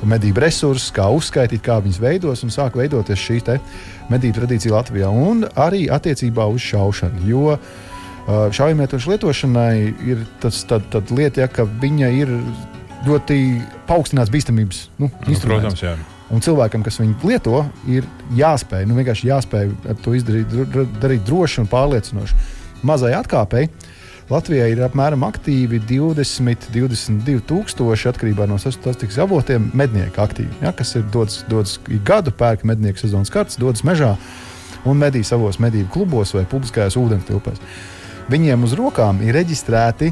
medību 0.07 0.41
resursus, 0.41 0.89
kā 0.95 1.09
uzskaitīt, 1.11 1.61
kā 1.65 1.81
viņas 1.83 1.99
veidos, 2.01 2.45
un 2.47 2.53
sāk 2.53 2.79
veidoties 2.79 3.19
šī 3.19 3.41
medību 4.09 4.39
tradīcija 4.39 4.73
Latvijā 4.73 5.11
un 5.11 5.45
arī 5.51 5.85
attiecībā 5.91 6.47
uz 6.47 6.63
šaušanu. 6.71 7.27
Jo 8.27 8.47
šaujamietrošu 8.53 9.11
lietošanai 9.11 9.75
ir 10.07 10.23
tas 10.41 10.63
tad, 10.69 10.85
tad 10.93 11.11
lieta, 11.11 11.41
ja, 11.43 11.47
ka 11.51 11.65
viņa 11.65 12.09
ir 12.21 12.31
ļoti 13.07 13.37
paaugstināts 13.89 14.31
bīstamības 14.33 14.83
nu, 15.01 15.09
nu, 15.09 15.31
instruments. 15.33 15.79
Protams, 15.79 15.83
jā. 15.83 15.95
Un 16.31 16.43
cilvēkam, 16.43 16.83
kas 16.85 17.01
viņu 17.01 17.27
lieto, 17.27 17.63
ir 17.91 18.05
jāspēj, 18.37 18.85
nu, 18.87 18.95
vienkārši 18.99 19.27
jāspēj 19.27 19.71
to 20.05 20.13
izdarīt, 20.15 20.53
darīt 21.01 21.25
droši 21.27 21.63
un 21.65 21.71
pārliecinoši. 21.71 22.37
Mazai 22.87 23.11
atkāpēji 23.17 23.71
Latvijā 24.31 24.69
ir 24.71 24.79
apmēram 24.85 25.25
aktīvi 25.27 25.81
20, 25.89 26.69
22 26.71 27.41
tūkstoši 27.49 28.07
atkarībā 28.13 28.45
no 28.47 28.55
statistikas 28.61 29.17
avotiem 29.19 29.65
mednieku 29.75 30.21
aktīvi, 30.23 30.61
ja, 30.63 30.71
kas 30.71 30.95
ir 30.95 31.03
dodas, 31.11 31.41
dodas 31.51 31.75
gadu 32.07 32.31
pērk 32.31 32.63
mednieku 32.69 33.01
sezonas 33.01 33.33
kartes, 33.33 33.59
dodas 33.59 33.83
mežā 33.83 34.13
un 34.87 35.01
medī 35.01 35.25
savos 35.27 35.59
medību 35.59 35.91
klubos 35.91 36.31
vai 36.37 36.45
publiskajās 36.47 36.95
ūdenstilpēs. 37.01 37.59
Viņiem 38.31 38.63
uz 38.63 38.75
rokām 38.79 39.19
ir 39.25 39.35
reģistrēti 39.35 40.11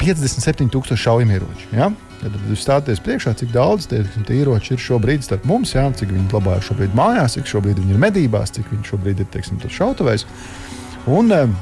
57 0.00 0.70
tūkstoši 0.72 1.04
šaujamieroči. 1.04 1.68
Ja? 1.76 1.90
Tad 2.20 2.36
jūs 2.50 2.62
stāties 2.64 3.00
priekšā, 3.00 3.32
cik 3.38 3.52
daudz 3.54 3.86
tie, 3.90 4.02
tie 4.28 4.40
ieroči 4.42 4.74
ir 4.74 4.82
šobrīd 4.82 5.24
starp 5.24 5.46
mums, 5.48 5.72
jā, 5.72 5.86
cik 5.96 6.12
viņi 6.12 6.28
glabājas 6.32 6.68
šobrīd 6.68 6.96
mājās, 6.96 7.38
cik 7.38 7.48
šobrīd 7.48 7.80
viņi 7.80 7.96
ir 7.96 8.02
medībās, 8.02 8.52
cik 8.56 8.68
viņi 8.72 8.90
šobrīd 8.90 9.22
ir 9.22 9.30
teiksim, 9.32 9.60
šautavējs. 9.64 10.26
Un 11.10 11.32
eh, 11.32 11.54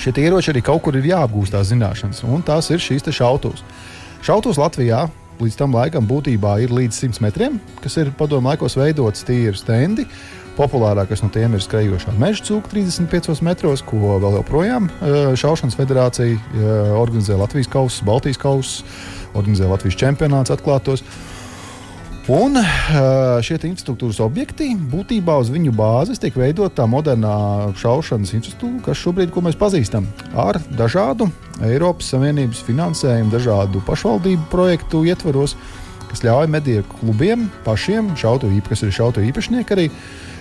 šie 0.00 0.14
ieroči 0.22 0.54
arī 0.54 0.64
kaut 0.64 0.84
kur 0.86 0.96
ir 0.96 1.10
jāapgūst 1.10 1.52
tās 1.56 1.68
zināšanas, 1.72 2.24
un 2.24 2.46
tās 2.46 2.70
ir 2.72 2.80
šīs 2.80 3.04
šautavas. 3.12 3.60
Šautavas 4.24 4.62
Latvijā 4.62 5.04
līdz 5.42 5.58
tam 5.58 5.74
laikam 5.74 6.06
būtībā 6.08 6.56
ir 6.64 6.72
līdz 6.74 7.00
100 7.08 7.22
metriem, 7.24 7.58
kas 7.82 7.98
ir 8.00 8.12
padomu 8.18 8.52
laikos 8.52 8.78
veidots 8.78 9.26
tīri 9.26 9.56
stendi. 9.58 10.06
Populārākais 10.54 11.18
no 11.24 11.32
tiem 11.34 11.56
ir 11.56 11.62
skrejošā 11.64 12.12
meža 12.14 12.44
cūka 12.46 12.70
35 12.70 13.42
metros, 13.42 13.82
ko 13.82 14.20
vēl 14.22 14.38
joprojām 14.38 14.86
eh, 14.86 15.32
Šaušanas 15.34 15.74
federācija 15.74 16.36
eh, 16.36 16.92
organizē 16.94 17.34
Latvijas 17.40 17.70
kausa, 17.72 18.06
Baltijas 18.06 18.38
kausa 18.38 18.84
organizē 19.34 19.66
Latvijas 19.66 19.98
čempionāts 19.98 20.54
atklātos. 20.54 21.02
Un 22.32 22.56
šie 23.44 23.58
infrastruktūras 23.68 24.16
objekti 24.24 24.70
būtībā 24.88 25.34
uz 25.42 25.50
viņu 25.52 25.74
bāzes 25.76 26.22
tiek 26.22 26.32
veidota 26.40 26.78
tā 26.78 26.86
modernā 26.88 27.34
šaušanas 27.76 28.32
infrastruktūra, 28.38 28.80
kas 28.86 29.02
šobrīd 29.02 29.36
mēs 29.44 29.58
pazīstam 29.60 30.06
ar 30.32 30.56
dažādu 30.72 31.28
Eiropas 31.68 32.08
Savienības 32.14 32.64
finansējumu, 32.64 33.28
dažādu 33.34 33.84
pašvaldību 33.84 34.48
projektu 34.48 35.04
ietvaros, 35.04 35.52
kas 36.08 36.24
ļauj 36.24 36.48
mednieku 36.48 37.02
klubiem 37.02 37.50
pašiem, 37.66 38.14
šautu, 38.16 38.48
kas 38.70 38.86
ir 38.86 38.96
šautu 38.96 39.26
īpašnieki 39.28 39.76
arī 39.76 39.90
Eh, 39.90 40.33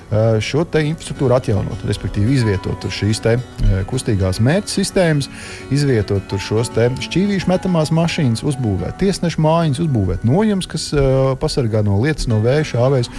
šo 0.43 0.63
infrastruktūru 0.79 1.35
atjaunot, 1.35 1.83
respektīvi 1.87 2.37
izvietot 2.37 2.85
šīs 2.91 3.21
eh, 3.31 3.41
kustīgās 3.89 4.41
mērķa 4.43 4.69
sistēmas, 4.69 5.29
izvietot 5.73 6.35
šos 6.37 6.71
šķīvīšu 6.73 7.49
metamās 7.49 7.91
mašīnas, 7.95 8.43
uzbūvēt 8.45 8.99
tiesnešu 9.01 9.41
mājiņas, 9.43 9.83
uzbūvēt 9.83 10.25
nojumus, 10.27 10.69
kas 10.69 10.89
uh, 10.95 11.33
pasargā 11.39 11.83
no 11.85 11.99
lietas, 12.01 12.27
no 12.31 12.39
vēja, 12.43 12.65
šāvēs, 12.73 13.11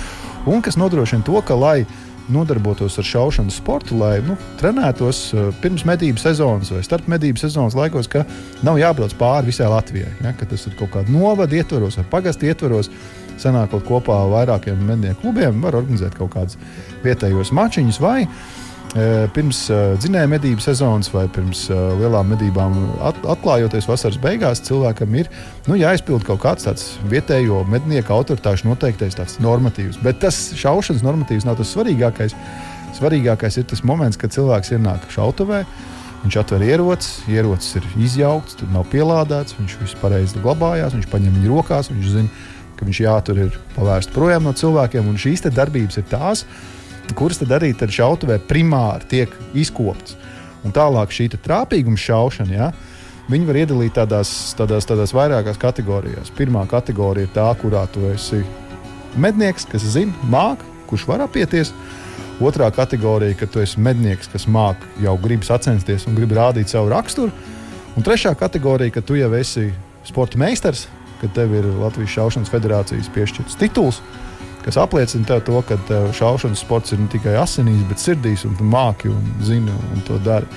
un 0.51 0.63
kas 0.65 0.79
nodrošina 0.81 1.27
to, 1.27 1.39
ka, 1.47 1.57
lai 1.59 1.85
nodarbotos 2.33 2.97
ar 2.99 3.05
šaušanas 3.05 3.59
sportu, 3.61 3.99
lai 4.01 4.19
nu, 4.25 4.37
trenētos 4.61 5.27
pirms 5.61 5.85
medību 5.89 6.21
sezonas 6.21 6.73
vai 6.73 6.81
starp 6.87 7.09
medību 7.13 7.41
sezonas 7.41 7.77
laikos, 7.77 8.09
ka 8.09 8.25
nav 8.65 8.81
jābrauc 8.81 9.13
pāri 9.21 9.51
visai 9.51 9.69
Latvijai. 9.69 10.15
Ja, 10.25 10.33
tas 10.41 10.65
ir 10.69 10.77
kaut 10.79 10.95
kāda 10.95 11.13
novada 11.13 11.59
ietvaros 11.59 11.99
vai 12.01 12.07
pagastu 12.17 12.49
ietvaros 12.49 12.89
sanākot 13.41 13.85
kopā 13.87 14.19
vairākiem 14.33 14.81
mednieku 14.89 15.25
klubiem, 15.25 15.63
var 15.65 15.79
organizēt 15.81 16.17
kaut 16.19 16.35
kādus 16.35 16.59
vietējos 17.05 17.53
mačiņus 17.55 18.01
vai 18.03 18.19
e, 18.25 18.29
pirms 19.35 19.65
uh, 19.73 19.95
dzinēja 20.01 20.31
medību 20.31 20.65
sezonas 20.65 21.11
vai 21.13 21.25
pirms 21.33 21.67
uh, 21.71 21.95
lielām 22.01 22.31
medībām 22.35 22.77
at, 23.05 23.19
atklājoties 23.37 23.89
vasaras 23.91 24.21
beigās, 24.23 24.63
cilvēkam 24.67 25.17
ir 25.21 25.31
nu, 25.69 25.79
jāizpild 25.81 26.27
kaut 26.29 26.43
kāds 26.45 26.69
tāds 26.69 26.87
vietējo 27.11 27.65
mednieku 27.71 28.15
autoritāšu 28.17 28.71
noteiktais 28.71 29.39
normatīvs. 29.45 30.01
Bet 30.05 30.23
tas 30.25 30.39
šaušanas 30.61 31.05
normatīvs 31.07 31.49
nav 31.49 31.59
tas 31.61 31.75
svarīgākais. 31.75 32.37
Svarīgākais 32.95 33.59
ir 33.59 33.67
tas 33.67 33.83
moments, 33.83 34.19
kad 34.21 34.31
cilvēks 34.35 34.77
ienāk 34.77 35.11
šautavē. 35.11 35.65
Viņš 36.25 36.37
atver 36.41 36.63
ieroci, 36.65 37.11
ierocis 37.35 37.75
ir 37.77 37.87
izjaukts, 38.01 38.57
tur 38.57 38.71
nav 38.73 38.87
pielādēts, 38.89 39.59
viņš 39.59 39.75
visu 39.83 39.99
pareizi 40.01 40.41
glabājās, 40.41 40.95
viņš 40.97 41.09
paņem 41.13 41.35
viņu 41.37 41.51
rokās, 41.51 41.91
viņš 41.93 42.07
zina, 42.15 42.45
ka 42.85 42.91
viņš 42.91 43.01
jātur 43.01 43.39
ir 43.47 43.55
pavērst 43.75 44.13
projām 44.13 44.45
no 44.45 44.53
cilvēkiem. 44.53 45.09
Un 45.09 45.17
šīs 45.21 45.47
darbības 45.49 45.97
ir 46.03 46.09
tās, 46.11 46.45
kuras 47.17 47.41
tad 47.41 47.57
arī 47.57 47.73
tad 47.73 47.93
šautavē 47.95 48.37
primāri 48.45 49.09
tiek 49.09 49.39
izkoptas. 49.57 50.19
Un 50.65 50.73
tālāk 50.73 51.13
šī 51.13 51.31
trāpīguma 51.41 52.01
šaušana. 52.01 52.53
Ja, 52.53 52.73
Viņi 53.25 53.47
var 53.49 53.57
iedalīt 53.57 53.95
tādās, 53.97 54.31
tādās, 54.53 54.85
tādās 54.85 55.15
vairākās 55.17 55.57
kategorijās. 55.57 56.29
Pirmā 56.37 56.67
kategorija 56.69 57.25
ir 57.25 57.31
tā, 57.33 57.47
kurā 57.57 57.87
tu 57.89 58.03
esi 58.11 58.43
mednieks, 59.17 59.65
kas 59.71 59.87
zina, 59.95 60.13
māca, 60.29 60.67
kurš 60.91 61.07
var 61.09 61.25
apieties. 61.25 61.71
Otrā 62.45 62.69
kategorija, 62.75 63.39
ka 63.41 63.49
tu 63.49 63.63
esi 63.65 63.81
mednieks, 63.81 64.29
kas 64.29 64.45
māca, 64.45 64.85
jau 65.01 65.15
grib 65.25 65.47
sacensties 65.47 66.05
un 66.05 66.19
grib 66.19 66.37
rādīt 66.37 66.69
savu 66.69 66.93
raksturu. 66.93 67.33
Un 67.97 68.05
trešā 68.05 68.35
kategorija, 68.37 68.93
ka 68.93 69.01
tu 69.01 69.17
jau 69.17 69.33
esi 69.39 69.71
sporta 70.05 70.37
meistars, 70.37 70.85
ka 71.21 71.31
tev 71.37 71.55
ir 71.57 71.67
Latvijas 71.81 72.15
Šaušanas 72.17 72.53
federācijas 72.53 73.11
piešķirts 73.15 73.59
tituls, 73.61 74.01
kas 74.65 74.79
apliecina 74.81 75.41
to, 75.45 75.61
ka 75.69 75.79
šaušanas 76.17 76.63
sports 76.65 76.95
ir 76.95 77.03
ne 77.03 77.11
tikai 77.13 77.37
asinīs, 77.41 77.85
bet 77.89 78.01
sirdīs, 78.01 78.47
un 78.49 78.57
tu 78.59 78.65
māki 78.69 79.11
un 79.13 79.27
zini 79.45 79.73
un 79.73 80.05
to 80.07 80.19
dari. 80.25 80.49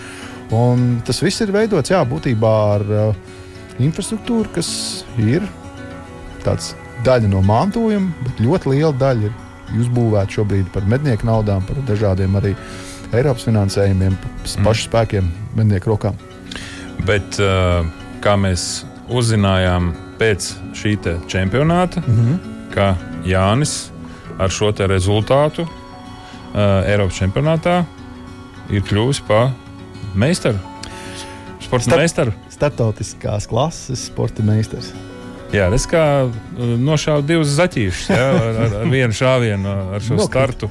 Un 0.55 1.01
tas 1.03 1.19
viss 1.19 1.43
ir 1.43 1.51
veidots 1.51 1.91
jā, 1.91 1.99
būtībā 2.07 2.51
ar 2.77 2.85
uh, 2.87 3.39
infrastruktūru, 3.83 4.47
kas 4.55 4.69
ir 5.19 5.43
daļa 7.03 7.27
no 7.27 7.41
mantojuma, 7.43 8.13
bet 8.23 8.39
ļoti 8.39 8.71
liela 8.71 8.93
daļa 8.95 9.27
ir 9.27 9.81
uzbūvēti 9.81 10.37
šobrīd 10.37 10.69
par 10.71 10.87
mednieku 10.87 11.27
naudām, 11.27 11.65
par 11.67 11.81
dažādiem 11.89 12.39
arī 12.39 12.53
Eiropas 13.11 13.43
finansējumiem, 13.47 14.15
mm. 14.15 14.63
pašu 14.63 14.87
spēkiem, 14.87 15.27
mednieku 15.59 15.91
rokām. 15.91 16.15
Bet 17.07 17.39
uh, 17.43 17.83
kā 18.23 18.35
mēs 18.39 18.85
uzzinājām 19.11 19.91
pēc 20.19 20.53
šī 20.77 20.97
čempionāta, 21.27 22.01
mm 22.01 22.15
-hmm. 22.15 22.37
ka 22.73 22.95
Jānis 23.25 23.89
ar 24.39 24.49
šo 24.49 24.71
rezultātu 24.71 25.61
uh, 25.61 25.69
Eiropas 26.85 27.17
čempionātā 27.19 27.83
ir 28.69 28.81
kļuvis 28.81 29.21
par 29.27 29.51
meistaru. 30.15 30.59
Sporta 31.59 31.83
Start, 31.83 31.99
meistaru. 31.99 32.33
Startautiskās 32.49 33.47
klases 33.47 34.05
sporta 34.05 34.43
meistars. 34.43 34.93
Jā, 35.51 35.69
es 35.73 35.85
kā 35.87 36.27
nošāvu 36.57 37.23
divus 37.27 37.53
zaķīšus 37.55 38.09
ar, 38.11 38.35
ar, 38.35 38.75
ar 38.81 38.89
vienu 38.91 39.15
šāvienu, 39.15 39.75
ar 39.95 40.03
šo 40.03 40.17
Nokrīt. 40.17 40.29
startu. 40.29 40.69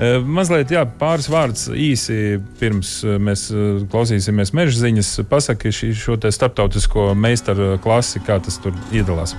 Mazliet 0.00 0.70
jā, 0.72 0.86
pāris 1.00 1.26
vārdus 1.28 1.66
īsi 1.76 2.38
pirms 2.60 3.00
mēs 3.20 3.48
klausīsimies 3.92 4.54
meža 4.56 4.78
ziņas. 4.86 5.10
Pasaki 5.28 5.72
šī, 5.76 5.90
šo 5.92 6.16
starptautisko 6.16 7.10
meistaru 7.12 7.74
klasi, 7.84 8.22
kā 8.24 8.38
tas 8.40 8.56
tur 8.64 8.72
iedalās. 8.96 9.36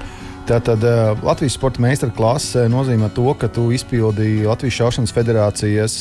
Tātad 0.49 0.81
Latvijas 1.21 1.53
sporta 1.55 1.81
meistara 1.81 2.13
klase 2.13 2.65
nozīmē 2.69 3.11
to, 3.15 3.27
ka 3.39 3.47
tu 3.53 3.67
izpildīji 3.73 4.47
Latvijas 4.49 4.77
Šaušanas 4.79 5.13
federācijas 5.15 5.97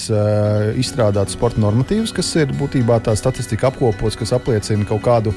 izstrādātu 0.80 1.36
sporta 1.36 1.60
normatīvus, 1.60 2.12
kas 2.16 2.32
ir 2.40 2.52
būtībā 2.58 2.98
tā 3.04 3.14
statistika 3.20 3.68
apkopots, 3.68 4.16
kas 4.18 4.32
apliecina 4.36 4.88
kaut 4.88 5.04
kādu 5.04 5.34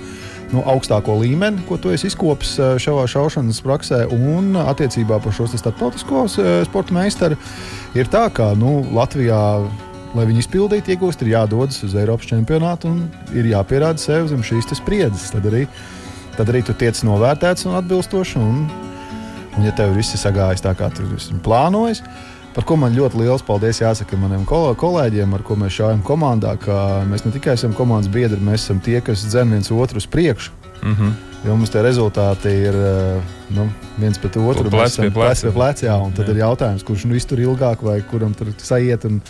nu, 0.53 0.63
augstāko 0.69 1.17
līmeni, 1.21 1.63
ko 1.67 1.79
tu 1.81 1.91
esi 1.93 2.07
izkopis 2.11 2.55
šajā 2.81 3.07
šaušanas 3.15 3.61
praksē. 3.65 4.03
Un 4.13 4.53
attiecībā 4.61 5.19
par 5.23 5.35
šo 5.35 5.49
starptautisko 5.51 6.27
sporta 6.67 6.95
meistaru 6.95 7.39
ir 7.97 8.11
tā, 8.11 8.27
ka 8.33 8.53
nu, 8.57 8.81
Latvijā 8.93 9.41
lai 10.13 10.27
viņi 10.29 10.43
izpildītu, 10.43 10.93
iegūst, 10.93 11.23
ir 11.23 11.33
jādodas 11.33 11.79
uz 11.85 11.95
Eiropas 11.97 12.29
čempionātu 12.29 12.91
un 12.91 13.01
ir 13.33 13.49
jāpierāda 13.49 14.01
sev 14.01 14.29
zem 14.29 14.43
šīs 14.45 14.69
spriedzes. 14.77 15.31
Tad 15.33 15.47
arī, 15.49 15.65
tad 16.37 16.51
arī 16.53 16.61
tu 16.65 16.75
tiec 16.77 16.99
novērtēts 17.05 17.65
un 17.69 17.79
atbilstoši. 17.79 18.41
Un, 18.41 18.67
un 19.57 19.65
ja 19.65 19.73
tev 19.77 19.95
viss 19.97 20.13
ir 20.13 20.21
sagājis 20.21 20.63
tā, 20.65 20.75
kā 20.77 20.91
tu 20.93 21.07
plānoji, 21.45 22.03
par 22.53 22.65
ko 22.69 22.77
man 22.79 22.95
ļoti 22.95 23.21
liels 23.21 23.43
paldies 23.45 23.81
jāsaka 23.81 24.17
maniem 24.19 24.45
kolēģiem, 24.47 25.33
ar 25.33 25.43
ko 25.45 25.57
mēs 25.59 25.77
šājam 25.79 26.03
komandā, 26.05 26.55
ka 26.61 27.03
mēs 27.09 27.25
ne 27.25 27.33
tikai 27.33 27.57
esam 27.57 27.73
komandas 27.77 28.11
biedri, 28.13 28.41
mēs 28.43 28.67
esam 28.67 28.81
tie, 28.83 28.99
kas 29.01 29.25
dzen 29.27 29.55
viens 29.55 29.71
otru 29.71 30.01
uz 30.01 30.07
priekšu. 30.07 30.51
Mm 30.83 30.95
-hmm. 30.95 31.13
Jo 31.43 31.55
mums 31.55 31.69
tie 31.69 31.81
rezultāti 31.83 32.47
ir 32.47 32.75
eh, 32.75 33.21
nu, 33.55 33.67
viens 33.99 34.17
pret 34.17 34.37
otru. 34.37 34.69
Plec 34.69 34.95
pie 34.95 35.11
pleca. 35.11 35.51
Plec, 35.51 35.83
jā, 35.83 35.97
tad 36.15 36.27
jā. 36.27 36.31
ir 36.31 36.37
jautājums, 36.37 36.83
kurš 36.87 37.03
nu 37.05 37.15
iztur 37.15 37.39
ilgāk 37.39 37.83
vai 37.83 38.01
kuram 38.01 38.33
tur 38.33 38.47
sajiet. 38.57 39.05
Un, 39.05 39.21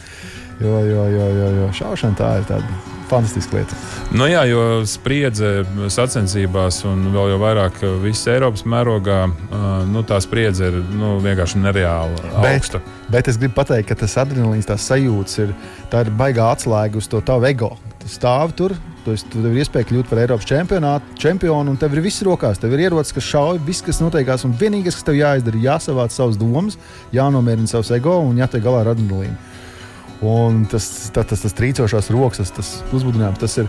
jo, 0.62 0.80
jo, 0.90 1.06
jo, 1.16 1.30
jo, 1.40 1.54
jo 1.60 1.70
šaušana 1.80 2.20
tā 2.20 2.34
ir 2.42 2.50
tāda 2.50 2.82
fantastiska 3.10 3.58
lieta. 3.58 3.78
Nu 4.14 4.28
jā, 4.30 4.44
jo 4.50 4.62
spriedze 4.90 5.64
sacensībās 5.92 6.82
un 6.90 7.10
vēl 7.14 7.34
jau 7.34 7.40
vairāk 7.42 7.82
visas 8.04 8.30
Eiropas 8.36 8.66
mērogā, 8.70 9.20
nu, 9.92 10.04
tā 10.08 10.20
spriedze 10.24 10.72
ir 10.72 10.80
nu, 10.94 11.18
vienkārši 11.24 11.62
nereāli 11.64 12.34
augsta. 12.42 12.82
Bet, 12.84 13.12
bet 13.18 13.32
es 13.34 13.40
gribu 13.42 13.58
pateikt, 13.60 13.92
ka 13.92 14.00
tas 14.04 14.18
adrenalīns, 14.24 14.70
tās 14.70 14.88
sajūtas 14.90 15.44
ir, 15.46 15.54
ir 15.94 16.16
baigā 16.20 16.50
atslēga 16.54 17.00
uz 17.02 17.10
to 17.12 17.22
tavu 17.26 17.50
ego. 17.50 17.74
Tu 18.04 18.10
stāvi 18.12 18.58
tur, 18.60 18.74
tu, 19.06 19.14
esi, 19.16 19.28
tu 19.32 19.40
tev 19.40 19.54
ir 19.54 19.64
iespēja 19.64 19.88
kļūt 19.88 20.10
par 20.10 20.20
Eiropas 20.24 20.48
čempionu, 20.50 21.72
un 21.72 21.80
tev 21.80 21.96
ir 21.96 22.04
viss 22.04 22.24
rokās. 22.26 22.60
Tev 22.60 22.74
ir 22.76 22.88
ierocis, 22.88 23.16
kas 23.16 23.30
šauj, 23.30 23.62
viss, 23.64 23.86
kas 23.86 24.02
notiekās, 24.04 24.44
un 24.48 24.56
vienīgais, 24.60 24.98
kas 24.98 25.08
tev 25.08 25.16
jāizdara, 25.20 25.60
ir 25.60 25.70
jāsavāc 25.70 26.16
savas 26.16 26.40
domas, 26.40 26.76
jānomierina 27.16 27.70
savs 27.72 27.94
ego 27.96 28.18
un 28.26 28.42
jātiek 28.42 28.64
galā 28.66 28.84
ar 28.84 28.94
adrenalīnu. 28.96 29.53
Un 30.24 30.64
tas, 30.72 30.88
tas, 31.12 31.28
tas, 31.28 31.44
tas 31.44 31.58
trīcošās 31.58 32.08
rokas, 32.14 32.40
tas, 32.40 32.54
tas 32.56 32.96
uzbudinājums, 32.96 33.42
tas 33.42 33.58
ir. 33.60 33.68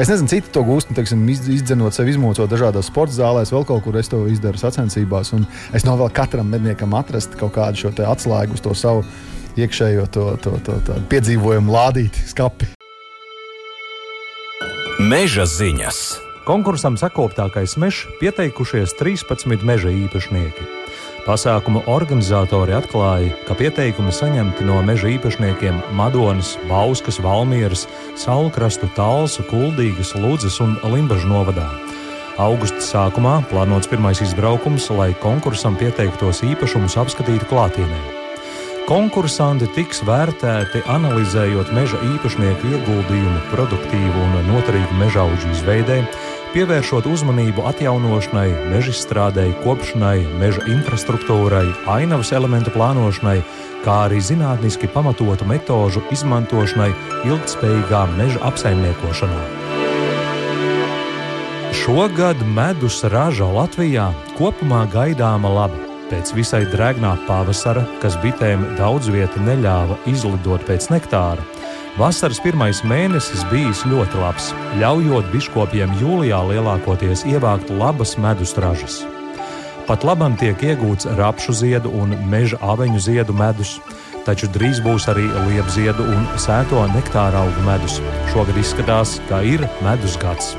Es 0.00 0.08
nezinu, 0.10 0.26
citi 0.26 0.50
to 0.50 0.64
gūst, 0.66 0.88
nu, 0.90 0.96
teiksim, 0.96 1.20
izdzenot 1.30 1.94
sevi, 1.94 2.14
izmocot 2.16 2.50
dažādās 2.50 2.88
sporta 2.90 3.14
zālēs, 3.14 3.52
vēl 3.54 3.66
kaut 3.68 3.84
kur 3.84 3.94
es 4.00 4.10
to 4.10 4.24
izdaru 4.26 4.58
sacensībās. 4.58 5.30
Es 5.76 5.86
novēlu 5.86 6.10
katram 6.16 6.48
medniekam 6.50 6.96
atrast 6.98 7.36
kaut 7.38 7.54
kādu 7.54 7.84
šo 7.84 7.92
atslēgu 8.10 8.58
uz 8.58 8.64
to 8.64 8.74
savu 8.74 9.04
iekšējo 9.54 10.08
to, 10.10 10.24
to, 10.42 10.56
to, 10.66 10.80
to 10.88 10.98
piedzīvojumu 11.12 11.76
lādīti, 11.76 12.26
skapi. 12.26 12.72
Meža 15.04 15.46
ziņas. 15.46 16.00
Konkursam 16.44 16.98
sakoptākais 17.00 17.78
mežs 17.80 18.04
pieteikušies 18.20 18.96
13 18.98 19.62
meža 19.66 19.94
īpašnieki. 19.94 20.83
Pasākuma 21.24 21.80
organizatori 21.88 22.74
atklāja, 22.76 23.30
ka 23.48 23.54
pieteikumi 23.56 24.12
saņemti 24.12 24.66
no 24.68 24.82
meža 24.84 25.08
īpašniekiem 25.14 25.78
Madonas, 25.96 26.50
Bauskas, 26.68 27.16
Valmieras, 27.24 27.86
Saulkrastu, 28.20 28.90
Talsu, 28.92 29.40
Kuldīgas, 29.48 30.12
Ludzas 30.20 30.58
un 30.60 30.76
Limbažu 30.84 31.30
novadā. 31.30 31.64
Augusta 32.36 32.82
sākumā 32.84 33.38
plānots 33.48 33.88
pirmais 33.88 34.20
izbraukums, 34.20 34.90
lai 34.92 35.14
konkursam 35.22 35.78
pieteiktos 35.80 36.42
īpašumus 36.44 36.98
apskatītu 37.00 37.48
klātienē. 37.48 38.02
Konkursanti 38.84 39.64
tiks 39.72 40.02
vērtēti 40.04 40.82
analizējot 40.92 41.70
meža 41.72 41.96
īpašnieku 42.04 42.68
ieguldījumu 42.68 43.38
produktīvu 43.48 44.26
un 44.26 44.36
noturīgu 44.50 45.00
meža 45.00 45.24
augu 45.24 45.54
izveidē, 45.54 46.02
pievēršot 46.54 47.08
uzmanību 47.10 47.64
atjaunošanai, 47.66 48.46
meža 48.70 48.92
izstrādei, 48.94 49.50
kopšanai, 49.64 50.20
meža 50.38 50.62
infrastruktūrai, 50.70 51.66
ainavas 51.90 52.30
elementu 52.36 52.70
plānošanai, 52.74 53.40
kā 53.82 53.96
arī 54.06 54.20
zinātniski 54.22 54.86
pamatotu 54.94 55.48
metožu 55.50 56.04
izmantošanai 56.14 56.92
ilgspējīgā 57.26 58.04
meža 58.14 58.42
apsaimniekošanā. 58.50 59.40
Šogad 61.74 62.38
medus 62.54 63.00
raža 63.10 63.50
Latvijā 63.50 64.06
kopumā 64.38 64.84
gaidāma 64.94 65.50
laba. 65.50 65.80
Pēc 66.12 66.30
visai 66.36 66.62
drēgnā 66.70 67.16
pavasara, 67.26 67.82
kas 67.98 68.14
bitēm 68.22 68.62
daudz 68.78 69.10
vieta 69.10 69.42
neļāva 69.42 69.98
izlidot 70.08 70.62
pēc 70.68 70.86
nektāra, 70.92 71.42
Vasaras 71.94 72.40
pirmais 72.42 72.80
mēnesis 72.82 73.44
bijis 73.52 73.84
ļoti 73.86 74.18
labs, 74.18 74.48
ļaujot 74.80 75.28
biškopiem 75.30 75.92
jūlijā 76.00 76.40
lielākoties 76.48 77.22
ievākt 77.30 77.70
labas 77.70 78.16
medus 78.18 78.56
ražas. 78.58 78.96
Pat 79.86 80.02
labam 80.02 80.34
tiek 80.34 80.58
iegūts 80.58 81.06
rapšu 81.14 81.54
ziedu 81.54 81.92
un 81.94 82.16
meža 82.26 82.58
aveņu 82.66 82.98
ziedu 82.98 83.36
medus, 83.38 83.76
taču 84.26 84.50
drīz 84.50 84.82
būs 84.82 85.06
arī 85.12 85.28
liepziedu 85.46 86.02
un 86.16 86.26
sēto 86.34 86.82
nektāra 86.96 87.44
augu 87.46 87.62
medus. 87.68 88.00
Šogad 88.32 88.58
izskatās, 88.58 89.20
ka 89.28 89.44
ir 89.46 89.62
medus 89.86 90.18
gads. 90.18 90.56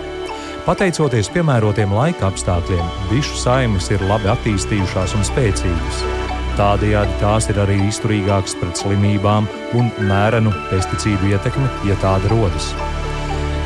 Pateicoties 0.63 1.27
piemērotiem 1.35 1.91
laika 1.91 2.29
apstākļiem, 2.31 2.87
bišu 3.11 3.35
saimes 3.43 3.91
ir 3.91 4.07
labi 4.07 4.31
attīstījušās 4.31 5.19
un 5.19 5.27
spēcīgas. 5.27 6.24
Tādējādi 6.55 7.17
tās 7.19 7.49
ir 7.51 7.57
arī 7.59 7.75
izturīgākas 7.89 8.53
pret 8.61 8.79
slimībām 8.79 9.47
un 9.75 9.89
mērenu 10.07 10.53
pesticīdu 10.69 11.33
ietekmi, 11.33 11.67
ja 11.89 11.97
tāda 11.99 12.29
rodas. 12.31 12.69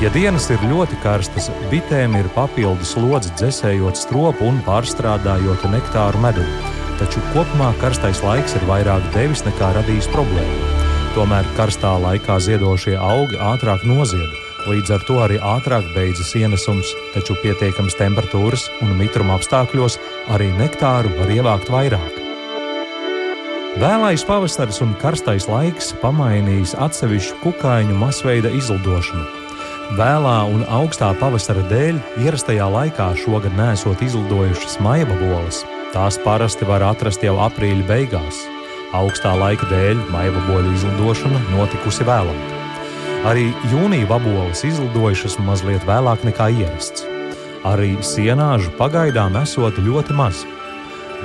Ja 0.02 0.10
dienas 0.16 0.48
ir 0.50 0.62
ļoti 0.72 0.98
karstas, 1.04 1.52
bitēm 1.70 2.16
ir 2.18 2.32
papildus 2.34 2.96
lodzi 2.98 3.30
dzēsējot 3.38 4.00
stropu 4.00 4.48
un 4.48 4.58
pārstrādājot 4.66 5.68
nektāru 5.70 6.22
medumu, 6.24 6.74
taču 6.98 7.22
kopumā 7.34 7.74
karstais 7.82 8.24
laiks 8.26 8.56
ir 8.58 8.66
vairāk 8.70 9.06
devis 9.14 9.44
nekā 9.46 9.70
radījis 9.78 10.10
problēmu. 10.16 10.70
Tomēr 11.14 11.46
karstā 11.60 11.92
laikā 12.02 12.40
ziedošie 12.42 12.96
augi 12.98 13.38
ātrāk 13.52 13.86
nozied, 13.86 14.34
līdz 14.66 14.96
ar 14.96 15.06
to 15.06 15.20
arī 15.28 15.38
ātrāk 15.52 15.92
beidzas 15.94 16.32
ienesums, 16.40 16.96
taču 17.14 17.38
pietiekamas 17.44 18.00
temperatūras 18.02 18.66
un 18.82 18.98
mitruma 18.98 19.38
apstākļos 19.38 20.00
arī 20.34 20.50
nektāru 20.58 21.14
var 21.20 21.38
ievākt 21.38 21.70
vairāk. 21.76 22.19
Vēlais 23.80 24.26
pavasaris 24.28 24.82
un 24.84 24.90
karstais 25.00 25.46
laiks 25.48 25.94
pamainījis 26.02 26.74
atsevišķu 26.84 27.38
kukaiņu 27.40 27.94
masveida 27.96 28.50
izlidošanu. 28.52 29.22
Vēlā 29.96 30.34
un 30.52 30.66
augstā 30.68 31.14
pavasara 31.22 31.64
dēļ 31.70 32.02
ierastajā 32.26 32.68
laikā 32.74 33.08
šogad 33.22 33.56
nesot 33.56 34.04
izlidojušas 34.04 34.82
maivaboles. 34.84 35.62
Tās 35.96 36.20
parasti 36.26 36.68
var 36.68 36.84
atrast 36.90 37.24
jau 37.24 37.38
aprīļa 37.46 37.88
beigās. 37.88 38.44
Augstā 39.00 39.32
laika 39.40 39.72
dēļ 39.72 40.04
maivaboļu 40.12 40.76
izlidošana 40.76 41.40
notikusi 41.54 42.04
vēlāk. 42.04 42.54
Arī 43.32 43.48
jūnija 43.72 44.12
vaboles 44.12 44.68
izlidojušas 44.68 45.40
mazliet 45.48 45.88
vēlāk 45.88 46.28
nekā 46.28 46.52
ierasts. 46.60 47.08
Arī 47.64 47.94
sienāžu 48.04 48.76
pagaidām 48.76 49.40
esot 49.40 49.80
ļoti 49.80 50.20
maz. 50.20 50.44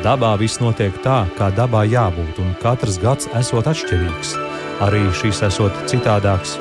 Dabā 0.02 0.35
viss 0.40 0.59
notiek 0.59 0.96
tā, 1.04 1.22
kā 1.38 1.52
dabā 1.54 1.85
jābūt, 1.87 2.40
un 2.42 2.54
katrs 2.62 2.98
gads 2.98 3.28
esot 3.38 3.68
atšķirīgs. 3.70 4.35
Arī 4.83 5.04
šis 5.14 5.44
esot 5.46 5.76
citādāks. 5.90 6.57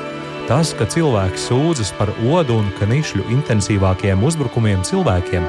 Tas, 0.46 0.74
ka 0.76 0.86
cilvēks 0.86 1.48
sūdzas 1.48 1.90
par 1.98 2.12
odu 2.28 2.60
un 2.60 2.68
knišļu 2.78 3.24
intensīvākiem 3.32 4.22
uzbrukumiem 4.28 4.84
cilvēkiem, 4.86 5.48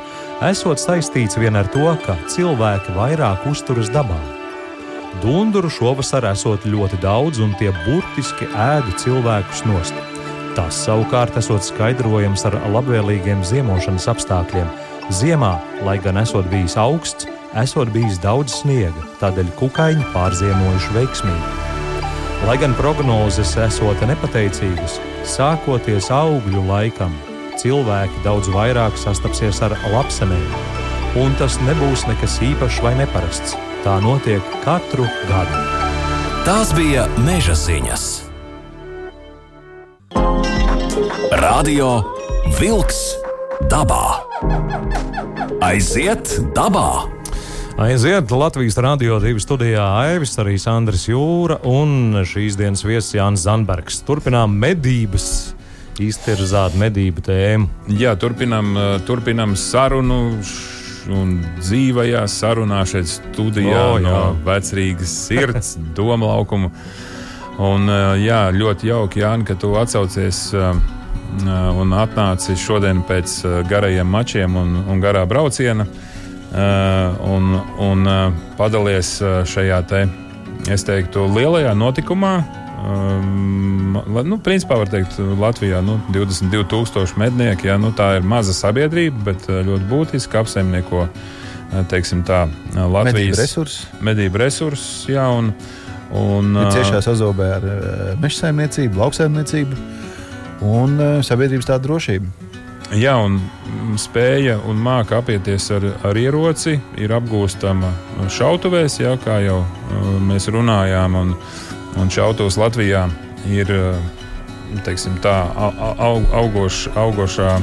esot 0.50 0.82
saistīts 0.82 1.38
vien 1.38 1.60
ar 1.60 1.70
to, 1.74 1.92
ka 2.08 2.16
cilvēki 2.32 2.96
vairāk 2.96 3.46
uzturas 3.52 3.92
dabā. 3.94 4.18
Dunduru 5.22 5.70
šovasar 5.72 6.26
esot 6.32 6.66
ļoti 6.68 7.00
daudz, 7.04 7.44
un 7.44 7.54
tie 7.60 7.70
burtiski 7.86 8.50
ēda 8.50 8.98
cilvēkus 9.04 9.64
nost. 9.68 10.02
Tas 10.56 10.80
savukārt 10.88 11.38
esot 11.40 11.64
skaidrojams 11.68 12.48
ar 12.48 12.58
labvēlīgiem 12.72 13.44
ziemošanas 13.44 14.08
apstākļiem. 14.16 14.68
Ziemā, 15.14 15.60
lai 15.86 16.00
gan 16.02 16.18
esot 16.18 16.48
bijis 16.50 16.74
augsts, 16.82 17.28
esot 17.62 17.92
bijis 17.94 18.18
daudz 18.24 18.56
sniega, 18.64 19.04
tādēļ 19.22 19.52
kukaiņi 19.60 20.06
pārziemojuši 20.16 20.96
veiksmīgi. 20.96 21.52
Lai 22.50 22.56
gan 22.58 22.74
prognozes 22.78 23.54
esot 23.62 24.02
nepateicīgas, 24.10 24.98
sākoties 25.30 26.10
augļu 26.14 26.64
laikam, 26.66 27.14
cilvēki 27.62 28.24
daudz 28.26 28.50
vairāk 28.50 28.98
sastapsies 28.98 29.62
ar 29.66 29.78
lapsenēm, 29.94 30.48
un 31.22 31.38
tas 31.38 31.60
nebūs 31.62 32.08
nekas 32.10 32.40
īpašs 32.42 32.82
vai 32.82 32.96
neparasts. 32.98 33.54
Tā 33.86 34.00
notiek 34.02 34.42
katru 34.64 35.06
gadu. 35.30 35.60
Tās 36.48 36.74
bija 36.74 37.06
meža 37.22 37.54
ziņas. 37.54 38.08
Radio 41.38 41.92
Wolks 42.58 43.25
dabā. 43.72 44.20
Aiziet 45.64 46.30
dabā! 46.56 47.06
Aiziet 47.82 48.32
Latvijas 48.32 48.78
Rādio 48.80 49.18
2 49.20 49.42
studijā 49.44 49.84
Aivis, 50.06 50.38
arī 50.40 50.56
Sandrs 50.62 51.10
Jūra 51.10 51.58
un 51.68 52.22
šīs 52.28 52.56
dienas 52.60 52.86
viesis 52.88 53.18
Jānis 53.18 53.44
Zanbergs. 53.44 54.00
Turpinām 54.08 54.54
medības, 54.62 55.28
iztirzāt 56.00 56.78
medību 56.80 57.24
tēmu. 57.26 57.68
Jā, 58.00 58.16
turpinām, 58.20 58.76
turpinām 59.08 59.58
sarunu 59.60 60.22
un 61.12 61.36
dzīvajā 61.60 62.24
sarunā 62.32 62.80
šeit 62.90 63.12
studijā 63.12 63.82
O, 63.92 63.98
jā. 64.00 64.06
no 64.08 64.22
vecrīgas 64.48 65.12
sirds, 65.28 65.76
doma 65.98 66.32
laukuma. 66.32 66.72
Un, 67.60 67.88
jā, 68.20 68.46
ļoti 68.56 68.90
jauki, 68.90 69.22
Jāni, 69.24 69.48
ka 69.48 69.56
tu 69.60 69.76
atsaucies 69.80 70.50
un 71.76 71.96
atnāci 71.96 72.56
šodien 72.60 73.04
pēc 73.08 73.42
garajiem 73.70 74.08
mačiem 74.08 74.56
un, 74.60 74.76
un 74.90 75.02
garā 75.04 75.26
brauciena. 75.30 75.88
Un, 76.56 77.56
un 77.84 78.06
padalies 78.56 79.18
šajā 79.52 79.80
te, 79.90 80.06
es 80.72 80.86
teiktu, 80.88 81.26
lielajā 81.36 81.74
notikumā. 81.76 82.36
Nu, 82.86 84.38
principā 84.44 84.78
var 84.80 84.92
teikt, 84.92 85.18
Latvijā 85.40 85.82
nu, 85.84 85.98
22,000 86.14 87.18
mednieki. 87.20 87.70
Jā, 87.72 87.80
nu, 87.82 87.92
tā 87.96 88.14
ir 88.20 88.28
maza 88.28 88.56
sabiedrība, 88.56 89.24
bet 89.32 89.50
ļoti 89.50 89.90
būtiski 89.90 90.40
apsaimnieko 90.40 91.08
tā, 91.76 92.46
Latvijas 92.76 93.10
Medību 93.10 93.40
resursi. 93.42 93.88
medību 94.06 94.40
resursus. 94.40 95.10
Jā, 95.12 95.26
un, 95.34 95.52
un, 96.16 96.56
Ir 96.62 96.72
ciešā 96.78 97.02
sazobē 97.04 97.52
ar 97.58 97.70
meža 98.22 98.46
saimniecību, 98.46 99.02
lauksaimniecību 99.02 99.82
un 100.62 101.00
eh, 101.02 101.24
sabiedrības 101.26 101.66
tādu 101.72 101.90
drošību. 101.90 102.26
Jā, 102.96 103.16
un 103.18 103.40
spēja 103.98 104.60
un 104.70 104.78
māca 104.78 105.18
apieties 105.18 105.72
ar, 105.74 105.88
ar 106.06 106.18
ieroci 106.22 106.76
ir 107.02 107.14
apgūstama 107.18 107.90
šautuvēs, 108.30 109.00
jā, 109.02 109.16
kā 109.26 109.40
jau 109.42 109.64
uh, 109.64 110.04
mēs 110.22 110.46
runājām. 110.54 111.16
Un, 111.18 111.32
un 111.98 112.12
šautavs 112.14 112.60
Latvijā 112.62 113.08
ir 113.50 113.72
uh, 113.74 113.98
teiksim, 114.86 115.18
tā, 115.24 115.34
au, 115.98 116.22
augoš, 116.44 116.86
augošā 116.96 117.56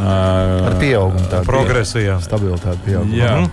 Ar 0.00 0.70
uh, 0.72 0.78
pieaugumu 0.80 1.26
tādu 1.28 1.44
Progresijā. 1.50 2.20
stabilitāti 2.24 2.78
pieaug. 2.86 3.10
Jā, 3.12 3.34
Mhm. 3.40 3.50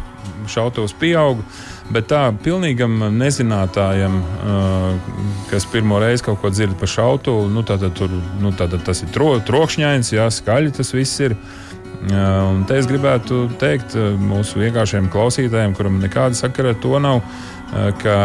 šautavs 0.48 0.94
pieaug. 0.96 1.42
Bet 1.88 2.10
tā 2.12 2.22
pilnīgam 2.44 3.00
nezinātājam, 3.16 4.18
uh, 4.20 5.14
kas 5.48 5.68
pirmo 5.72 6.02
reizi 6.04 6.26
kaut 6.26 6.42
ko 6.42 6.52
dzird 6.52 6.76
par 6.80 6.92
šautuvu, 6.92 7.46
nu, 7.54 7.64
tad, 7.68 7.86
tur, 7.96 8.12
nu, 8.44 8.52
tad 8.60 8.76
tas 8.84 9.04
ir 9.06 9.12
tro, 9.16 9.38
trokšņains, 9.48 10.12
jā, 10.18 10.28
skaļi 10.34 10.74
tas 10.76 10.92
viss 10.96 11.24
ir. 11.24 11.38
Uh, 11.98 12.18
un 12.52 12.66
te 12.68 12.76
es 12.78 12.90
gribētu 12.90 13.46
teikt 13.62 13.96
uh, 13.96 14.12
mūsu 14.20 14.60
vienkāršiem 14.60 15.08
klausītājiem, 15.14 15.78
kuram 15.80 16.02
nekāda 16.04 16.36
sakara 16.38 16.76
ar 16.76 16.82
to 16.84 17.00
nav, 17.04 17.24
ka 18.00 18.18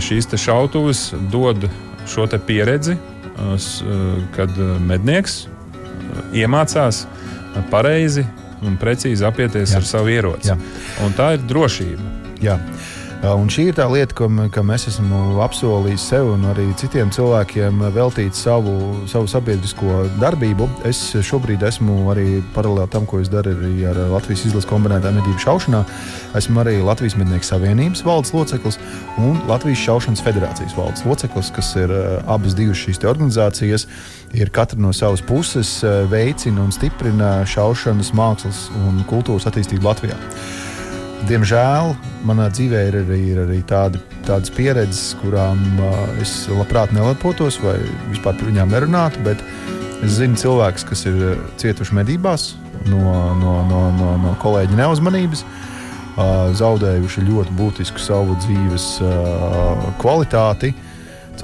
šīs 0.00 0.30
te 0.30 0.38
šautavas 0.40 1.10
dod 1.32 1.66
šo 2.08 2.24
pieredzi, 2.46 2.96
kad 4.32 4.56
mednieks 4.80 5.42
iemācās 6.32 7.02
pareizi 7.72 8.24
un 8.64 8.78
precīzi 8.80 9.26
apieties 9.28 9.74
Jā. 9.74 9.82
ar 9.82 9.88
savu 9.88 10.12
ieroci. 10.14 10.52
Jā. 10.52 10.58
Un 11.04 11.16
tā 11.16 11.34
ir 11.36 11.44
drošība. 11.44 12.23
Jā. 12.42 12.58
Un 13.24 13.46
šī 13.48 13.70
ir 13.70 13.76
tā 13.78 13.86
lieta, 13.88 14.12
ko, 14.12 14.26
ka 14.52 14.60
mēs 14.66 14.82
esam 14.90 15.08
apsolījuši 15.40 16.02
sev 16.02 16.26
un 16.34 16.42
arī 16.50 16.66
citiem 16.76 17.08
cilvēkiem 17.14 17.78
veltīt 17.94 18.36
savu, 18.36 18.74
savu 19.08 19.30
sabiedrisko 19.32 20.02
darbību. 20.20 20.66
Es 20.84 20.98
šobrīd 21.24 21.64
esmu 21.64 22.10
arī 22.12 22.42
paralēli 22.52 22.92
tam, 22.92 23.06
ko 23.08 23.22
es 23.22 23.30
daru 23.32 23.54
arī 23.54 23.86
ar 23.88 24.00
Latvijas 24.12 24.44
izlases 24.50 24.68
kombinētā 24.68 25.14
medību 25.14 25.40
šaušanā. 25.40 25.80
Esmu 26.36 26.60
arī 26.60 26.74
Latvijas 26.84 27.16
Mednieku 27.16 27.48
Savienības 27.48 28.04
valdes 28.04 28.34
loceklis 28.36 28.76
un 29.22 29.40
Latvijas 29.48 29.80
Šaušanas 29.86 30.24
federācijas 30.26 30.76
valdes 30.76 31.06
loceklis, 31.08 31.48
kas 31.56 31.72
ir 31.80 31.96
abas 32.28 32.58
divas 32.58 32.82
šīs 32.82 33.00
organizācijas. 33.08 33.88
Ir 34.36 34.52
katra 34.52 34.76
no 34.82 34.92
savas 34.92 35.24
puses 35.24 35.78
veicina 36.12 36.66
un 36.66 36.76
stiprina 36.76 37.38
šaušanas 37.48 38.12
mākslas 38.12 38.66
un 38.84 39.00
kultūras 39.08 39.48
attīstību 39.48 39.88
Latvijā. 39.88 40.20
Diemžēl 41.24 41.94
manā 42.28 42.50
dzīvē 42.52 42.80
ir 42.88 42.96
arī, 43.00 43.20
ir 43.32 43.38
arī 43.44 43.60
tādi, 43.68 44.00
tādas 44.26 44.52
pieredzes, 44.52 45.14
kurām 45.22 45.60
uh, 45.80 45.94
es 46.20 46.32
labprāt 46.52 46.92
nelepotos 46.92 47.56
vai 47.62 47.78
vispār 48.10 48.36
par 48.36 48.50
viņām 48.50 48.74
nerunātu. 48.74 49.22
Bet 49.24 49.40
es 50.04 50.18
zinu 50.18 50.36
cilvēkus, 50.40 50.84
kas 50.90 51.06
ir 51.08 51.38
cietuši 51.62 51.96
medībās 51.96 52.50
no, 52.90 53.00
no, 53.40 53.54
no, 53.70 53.84
no, 53.96 54.10
no 54.20 54.34
kolēģa 54.42 54.76
neuzmanības, 54.82 55.44
uh, 55.46 56.50
zaudējuši 56.60 57.24
ļoti 57.30 57.56
būtisku 57.56 58.02
savu 58.02 58.36
dzīves 58.44 58.90
uh, 59.06 59.88
kvalitāti. 60.02 60.74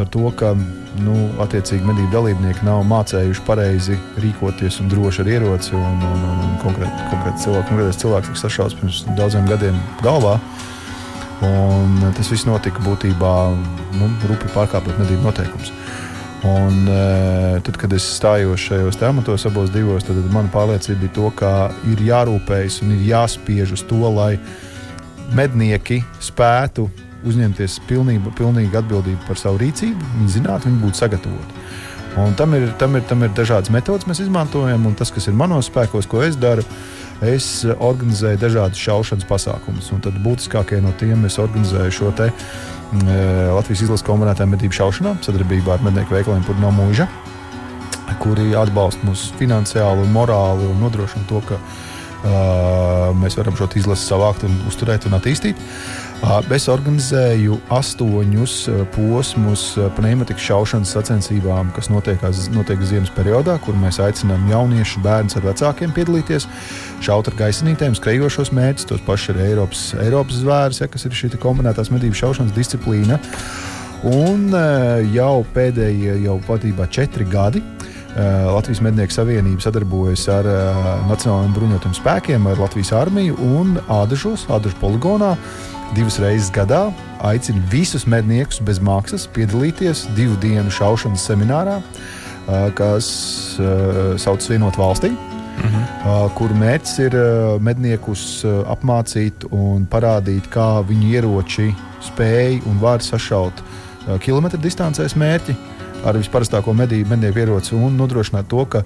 Ar 0.01 0.09
to, 0.09 0.31
ka 0.33 0.55
nu, 0.99 1.15
attiecīgi 1.43 1.87
medību 1.87 2.11
dalībnieki 2.13 2.67
nav 2.67 2.83
mācējuši 2.91 3.45
pareizi 3.47 3.99
rīkoties 4.21 4.81
un 4.83 4.91
droši 4.91 5.23
ar 5.23 5.31
ieroci. 5.37 5.75
Un, 5.79 6.03
un, 6.03 6.27
un, 6.27 6.43
un 6.49 6.59
konkrēti 6.65 7.09
konkrēt 7.13 7.41
cilvēks, 7.45 7.71
konkrētais 7.71 8.03
cilvēks 8.03 8.31
tika 8.31 8.43
sašauts 8.43 8.79
pirms 8.81 9.03
daudziem 9.19 9.49
gadiem 9.51 9.79
galvā. 10.05 10.37
Un 11.47 12.01
tas 12.17 12.29
viss 12.29 12.45
notika 12.45 12.83
būtībā 12.85 13.35
nu, 13.97 14.11
rupi 14.29 14.51
pārkāpjot 14.53 14.99
medību 15.01 15.25
noteikumus. 15.25 15.73
Un, 16.45 16.87
e, 16.89 17.61
tad, 17.65 17.77
kad 17.81 17.93
es 17.93 18.05
stājos 18.17 18.63
šajos 18.65 18.97
tematos, 19.01 19.45
abos 19.49 19.69
divos, 19.73 20.07
tad 20.09 20.21
mana 20.33 20.49
pārliecība 20.53 21.03
bija, 21.03 21.15
to, 21.19 21.29
ka 21.37 21.53
ir 21.93 22.01
jārūpējas 22.07 22.81
un 22.85 22.95
ir 22.97 23.05
jāspiež 23.11 23.75
uz 23.77 23.85
to, 23.89 24.01
lai 24.09 24.35
mednieki 25.37 26.01
spētu 26.21 26.89
uzņemties 27.27 27.81
pilnību, 27.89 28.33
pilnīgu 28.39 28.81
atbildību 28.81 29.27
par 29.29 29.39
savu 29.41 29.61
rīcību. 29.63 30.11
Viņi 30.19 30.35
zinātu, 30.39 30.71
viņi 30.71 30.83
būtu 30.85 31.01
sagatavoti. 31.03 31.65
Un 32.19 32.35
tam 32.35 32.55
ir, 32.59 32.73
tam, 32.79 32.97
ir, 32.99 33.05
tam 33.07 33.23
ir 33.23 33.31
dažādas 33.37 33.71
metodas, 33.71 34.09
mēs 34.11 34.23
izmantojam, 34.25 34.89
un 34.89 34.97
tas, 34.99 35.13
kas 35.15 35.29
ir 35.31 35.37
manos 35.39 35.69
spēkos, 35.71 36.09
ko 36.11 36.25
es 36.27 36.35
daru, 36.41 36.65
es 37.23 37.63
organizēju 37.71 38.41
dažādas 38.41 38.81
šaušanas 38.83 39.29
pasākumus. 39.29 39.93
Tad 40.03 40.19
būtiskākie 40.25 40.81
no 40.83 40.91
tiem 40.99 41.23
es 41.29 41.39
organizēju 41.39 41.95
šo 41.95 42.11
te, 42.19 42.31
mm, 42.33 43.53
Latvijas 43.55 43.85
izlases 43.87 44.07
kombinētā 44.07 44.49
medību 44.51 44.75
šaušanā 44.81 45.21
sadarbībā 45.23 45.77
ar 45.77 45.87
mednieku 45.87 46.17
veikaliem 46.17 46.43
Purno 46.49 46.73
mūža, 46.75 47.07
kuri 48.21 48.51
atbalsta 48.59 49.07
mūs 49.07 49.29
finansiāli 49.39 50.09
morāli 50.11 50.67
un 50.67 50.83
nodrošina 50.83 51.29
to, 51.31 51.45
ka 51.47 51.61
mēs 53.21 53.37
varam 53.39 53.57
šo 53.57 53.69
izlasi 53.81 54.09
savākt, 54.11 54.45
un 54.45 54.57
uzturēt 54.69 55.07
un 55.09 55.17
attīstīt. 55.17 55.59
Es 56.53 56.67
organizēju 56.69 57.57
astoņus 57.73 58.55
posmus 58.93 59.63
pneimatikas 59.97 60.45
šaušanas 60.51 60.93
sacensībām, 60.99 61.71
kas 61.73 61.89
notiek, 61.89 62.21
notiek 62.53 62.83
ziemas 62.85 63.13
periodā, 63.17 63.57
kur 63.65 63.79
mēs 63.81 64.03
aicinām 64.05 64.45
jauniešus, 64.51 65.01
bērnus 65.05 65.39
ar 65.41 65.49
vecākiem 65.49 65.95
piedalīties, 65.97 66.45
šaut 67.01 67.31
ar 67.33 67.39
gaisinītēm, 67.41 67.97
skrejošos 67.97 68.53
mērķus, 68.57 68.91
tos 68.93 69.05
pašus 69.07 69.33
ir 69.33 69.43
Eiropas, 69.49 69.87
Eiropas 70.05 70.43
zvērs, 70.43 70.83
ja, 70.83 70.91
kas 70.93 71.09
ir 71.09 71.17
šī 71.17 71.33
kombinētās 71.41 71.93
medību 71.95 72.21
šaušanas 72.21 72.57
disciplīna. 72.57 73.17
Un 74.11 74.53
jau 75.13 75.41
pēdējie, 75.57 76.21
jau 76.25 76.37
patiesībā 76.47 76.87
četri 76.93 77.25
gadi. 77.29 77.65
Uh, 77.65 78.00
Latvijas 78.17 78.81
Mednieku 78.83 79.15
Savienība 79.15 79.63
sadarbojas 79.63 80.25
ar 80.33 80.47
uh, 80.49 80.79
Nacionālajiem 81.07 81.53
bruņotajiem 81.55 81.95
spēkiem, 81.95 82.49
ar 82.51 82.59
Latvijas 82.59 82.91
armiju 82.97 83.37
un 83.39 83.77
Ādažos, 83.87 84.49
Ādažu 84.51 84.75
poligonā. 84.81 85.37
Divas 85.95 86.19
reizes 86.23 86.51
gadā 86.55 86.89
aicina 87.27 87.63
visus 87.71 88.07
medniekus 88.11 88.61
bez 88.67 88.79
maksas 88.83 89.29
piedalīties 89.35 90.09
divu 90.19 90.37
dienu 90.43 90.71
šaušanas 90.75 91.29
seminārā, 91.31 91.79
uh, 91.81 92.69
kas 92.75 93.11
uh, 93.63 94.19
sauc 94.19 94.51
Vienot 94.51 94.79
valstī. 94.79 95.15
mhm. 95.61 95.81
uh, 96.09 96.29
kur 96.35 96.55
mērķis 96.57 96.99
ir 97.07 97.15
uh, 97.15 97.57
medniekus 97.63 98.45
uh, 98.45 98.63
apmācīt 98.75 99.45
un 99.55 99.87
parādīt, 99.91 100.51
kā 100.51 100.81
viņu 100.89 101.11
ieroči 101.15 101.71
spēj 102.11 102.63
un 102.67 102.81
var 102.83 103.05
sašaut 103.05 103.61
uh, 103.61 104.17
kilometru 104.19 104.59
distancēs 104.63 105.15
mērķi 105.21 105.70
ar 106.07 106.19
visparastāko 106.19 106.75
medību, 106.77 107.11
mednieku 107.13 107.43
ieroci 107.43 107.75
un 107.77 107.97
nodrošināt 108.01 108.49
to, 108.51 108.65
ka 108.71 108.85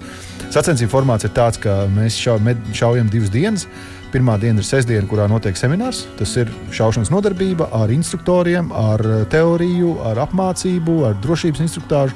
sacensību 0.53 0.91
formāts 0.91 1.27
ir 1.27 1.33
tāds, 1.35 1.59
ka 1.61 1.83
mēs 1.91 2.17
šau, 2.19 2.37
med, 2.43 2.61
šaujam 2.75 3.11
divas 3.11 3.33
dienas. 3.33 3.67
Pirmā 4.13 4.37
diena 4.39 4.61
ir 4.61 4.67
sestdiena, 4.67 5.07
kurā 5.09 5.25
notiek 5.27 5.57
seminārs. 5.59 6.05
Tas 6.15 6.31
ir 6.39 6.51
šaušanas 6.75 7.11
nodarbība 7.11 7.67
ar 7.75 7.91
instruktoriem, 7.91 8.69
ar 8.71 9.01
teoriju, 9.31 9.97
ar 10.07 10.21
apmācību, 10.23 11.01
ar 11.09 11.17
drošības 11.23 11.63
instruktāžu. 11.65 12.15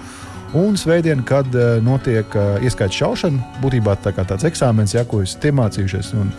Un 0.55 0.79
svētdiena, 0.79 1.21
kad 1.27 1.45
uh, 1.53 1.77
notiek 1.85 2.33
uh, 2.33 2.55
ieskaits 2.65 2.97
šaušana, 2.97 3.59
būtībā 3.62 3.93
tā 4.01 4.15
kā 4.17 4.23
tāds 4.25 4.47
eksāmenis, 4.49 4.95
ja, 4.95 5.03
ko 5.05 5.19
esat 5.21 5.45
iemācījušies. 5.51 6.13
Un, 6.17 6.31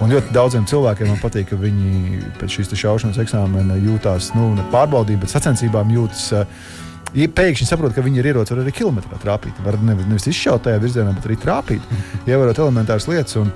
un 0.00 0.14
ļoti 0.14 0.32
daudziem 0.32 0.64
cilvēkiem 0.70 1.10
man 1.10 1.20
patīk, 1.20 1.50
ka 1.50 1.58
viņi 1.60 2.22
pēc 2.40 2.56
šīs 2.56 2.72
šaušanas 2.84 3.20
eksāmena 3.20 3.76
jūtas 3.82 4.30
nu, 4.38 4.54
ne 4.56 4.64
pārbaudījumi, 4.72 5.24
bet 5.26 5.34
sacensībām 5.34 5.92
jūtas. 5.92 6.24
Uh, 6.38 6.78
Ja 7.16 7.26
pēkšņi 7.34 7.66
saprot, 7.66 7.94
ka 7.94 8.04
viņi 8.06 8.20
ir 8.22 8.30
ieroci, 8.30 8.54
var 8.54 8.62
arī 8.62 8.74
kilometrā 8.74 9.18
trāpīt. 9.22 9.56
Var 9.64 9.78
nevis, 9.82 10.06
nevis 10.06 10.28
izšaut 10.30 10.62
tajā 10.66 10.82
virzienā, 10.82 11.14
bet 11.16 11.26
arī 11.26 11.38
trāpīt, 11.42 11.94
ievērot 12.30 12.60
elementāras 12.62 13.08
lietas. 13.10 13.38
Un, 13.40 13.50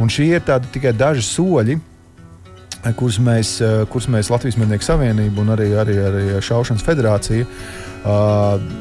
un 0.00 0.12
šie 0.12 0.30
ir 0.32 0.46
tādi 0.46 0.70
tikai 0.74 0.94
daži 0.96 1.24
soļi, 1.26 1.78
kurus 2.98 3.16
mēs, 3.24 3.56
kurus 3.92 4.10
mēs 4.12 4.28
Latvijas 4.32 4.58
Mednieku 4.60 4.84
Savienība 4.84 5.40
un 5.40 5.52
arī, 5.54 5.70
arī, 5.80 5.94
arī 6.04 6.24
Šaušanas 6.44 6.84
federācija 6.84 7.46
uh, 7.46 7.84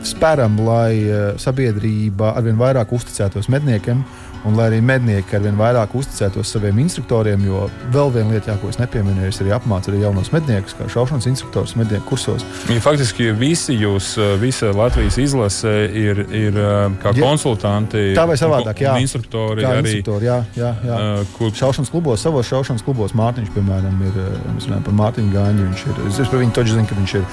spēram, 0.03 0.59
lai 0.67 1.38
sabiedrība 1.39 2.33
arvien 2.38 2.59
vairāk 2.59 2.91
uzticētos 2.95 3.49
medniekiem 3.53 4.03
un 4.47 4.57
lai 4.57 4.67
arī 4.71 4.79
mednieki 4.83 5.38
ar 5.38 5.43
vien 5.45 5.55
vairāk 5.59 5.93
uzticētos 5.95 6.51
saviem 6.55 6.81
instruktoriem, 6.83 7.45
jo 7.47 7.63
vēl 7.93 8.12
viena 8.13 8.36
lieta, 8.36 8.51
jā, 8.51 8.57
ko 8.59 8.71
es 8.71 8.79
nepieminēju, 8.81 9.31
ir 9.31 9.45
arī 9.45 9.53
apmācīt 9.55 9.93
arī 9.93 10.01
jaunos 10.03 10.31
medniekus, 10.36 10.75
kā 10.77 10.88
šaušanas 10.91 11.27
instruktors 11.31 11.75
mednieku 11.79 12.12
kursos. 12.12 12.43
Ja, 12.67 12.79
faktiski 12.83 13.31
visi 13.38 13.77
jūs, 13.79 14.13
visa 14.41 14.73
Latvijas 14.75 15.17
izlase 15.21 15.73
ir, 15.88 16.25
ir 16.36 16.59
kā 17.03 17.13
ja, 17.13 17.23
konsultanti. 17.23 18.09
Tā 18.17 18.25
vai 18.27 18.38
savādāk, 18.39 18.83
jā. 18.83 18.97
Instruktori 19.03 19.63
kā 19.63 19.77
arī. 19.77 19.95
Instruktori, 19.95 20.27
jā, 20.27 20.39
jā, 20.59 20.73
jā. 20.89 20.99
Kur... 21.38 21.53
Šaušanas 21.63 21.93
klubos, 21.93 22.23
savos 22.23 22.49
šaušanas 22.51 22.83
klubos 22.83 23.15
Mārtiņš, 23.17 23.53
piemēram, 23.55 23.95
ir, 24.09 24.19
mēs 24.57 24.67
runājam 24.67 24.88
par 24.89 24.99
Mārtiņu 24.99 25.36
Gāņu, 25.38 25.69
viņš 25.69 25.86
ir, 25.88 26.03
es 26.12 26.19
par 26.33 26.43
viņu 26.43 26.57
toģi 26.59 26.75
zinu, 26.75 26.89
ka 26.89 26.99
viņš 26.99 27.15
ir 27.21 27.25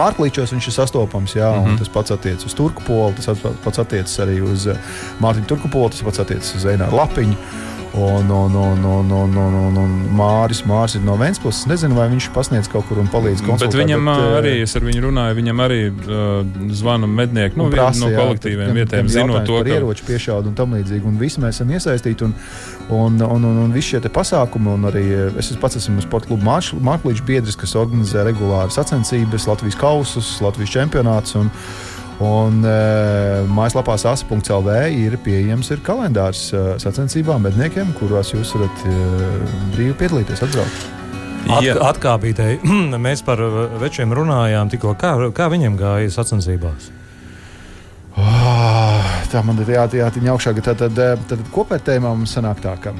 Mārklīčos, 0.00 0.54
viņš 0.56 0.70
ir 0.70 0.76
sastopams, 0.80 1.19
jā, 1.26 1.52
mm 1.52 1.64
-hmm. 1.66 1.78
tas 1.78 1.88
pats 1.88 2.10
attiec 2.10 2.44
uz 2.46 2.54
Turku 2.54 2.82
polu, 2.86 3.12
tas 3.16 3.38
pats 3.64 3.78
attiec 3.78 4.18
arī 4.18 4.40
uz 4.42 4.68
Mārtiņu 5.20 5.46
Turku 5.46 5.68
polu, 5.68 5.88
tas 5.88 6.02
pats 6.02 6.18
attiec 6.18 6.40
attiecas 6.40 6.54
uz 6.56 6.64
Eināru 6.64 6.96
Lapiņu. 6.96 7.36
Un, 7.92 8.30
un, 8.30 8.54
un, 8.54 8.84
un, 8.84 9.10
un, 9.10 9.36
un, 9.36 9.54
un, 9.54 9.76
un 9.82 9.94
Māris, 10.14 10.60
Māris 10.62 10.94
ir 10.94 11.02
no 11.02 11.16
Vēncpilsnes. 11.18 11.66
Nezinu, 11.72 11.96
vai 11.98 12.06
viņš 12.12 12.28
pasniedz 12.36 12.68
kaut 12.70 12.86
kur 12.86 13.00
un 13.02 13.08
palīdz 13.10 13.42
konsultēt. 13.42 13.74
Bet 13.74 13.80
viņam 13.82 14.06
bet, 14.06 14.34
arī, 14.38 14.52
es 14.62 14.76
ar 14.78 14.86
viņu 14.86 15.02
runāju, 15.08 15.38
viņam 15.40 15.62
arī 15.64 15.80
uh, 15.90 16.36
zvana 16.78 17.08
mednieki 17.10 17.58
nu, 17.58 17.66
prasa, 17.74 18.04
no 18.04 18.12
kolektīviem 18.14 18.78
vietējiem, 18.78 19.10
zinot 19.10 19.42
to, 19.48 19.58
ka 19.66 19.74
ieroču 19.74 20.06
piešaudu 20.06 20.52
un 20.52 20.56
tam 20.60 20.78
līdzīgi. 20.78 21.02
Un 21.10 21.18
visi 21.18 21.42
mēs 21.42 21.58
esam 21.58 21.74
iesaistīti. 21.74 22.28
Un, 22.30 22.36
un, 22.94 23.18
un, 23.26 23.50
un, 23.50 23.60
un 23.66 23.74
visi 23.74 23.96
šie 23.96 24.04
pasākumi, 24.06 24.70
un 24.78 24.86
arī 24.92 25.04
es 25.42 25.50
pats 25.58 25.82
esmu 25.82 26.06
sporta 26.06 26.30
kluba 26.30 26.60
Mākslīča 26.60 27.26
biedrs, 27.26 27.58
kas 27.58 27.74
organizē 27.78 28.22
regulāri 28.30 28.70
sacensības, 28.74 29.50
Latvijas 29.50 29.82
kausus, 29.82 30.36
Latvijas 30.46 30.78
čempionāts. 30.78 31.34
Un, 32.20 32.60
e, 32.68 32.72
mājaslapā 33.48 33.94
sasa.clv 33.96 34.74
ir 34.92 35.16
pieejams 35.24 35.70
ir 35.72 35.80
kalendārs 35.84 36.50
e, 36.52 36.62
sacensībām 36.82 37.46
medniekiem, 37.48 37.94
kuros 37.96 38.34
jūs 38.34 38.52
varat 38.58 38.82
e, 38.84 38.96
brīvi 39.72 39.94
piedalīties, 40.02 40.42
atbraukt. 40.44 40.82
At, 41.48 41.80
atkāpītēji, 41.94 42.60
mēs 43.06 43.24
par 43.24 43.40
večiem 43.80 44.12
runājām 44.16 44.68
tikko. 44.72 44.92
Kā, 45.00 45.14
kā 45.32 45.48
viņiem 45.52 45.80
gāja 45.80 46.12
sacensībās? 46.12 46.90
Oh, 48.20 49.10
tā 49.32 49.40
man 49.46 49.62
ir 49.62 49.72
jātiņa 49.78 50.34
augšā, 50.34 50.52
ka 50.58 50.66
tad, 50.72 50.84
tad, 50.92 51.24
tad 51.30 51.48
kopvērtējumā 51.54 52.12
mums 52.12 52.36
sanāk 52.36 52.60
tā, 52.60 52.76
ka 52.84 52.92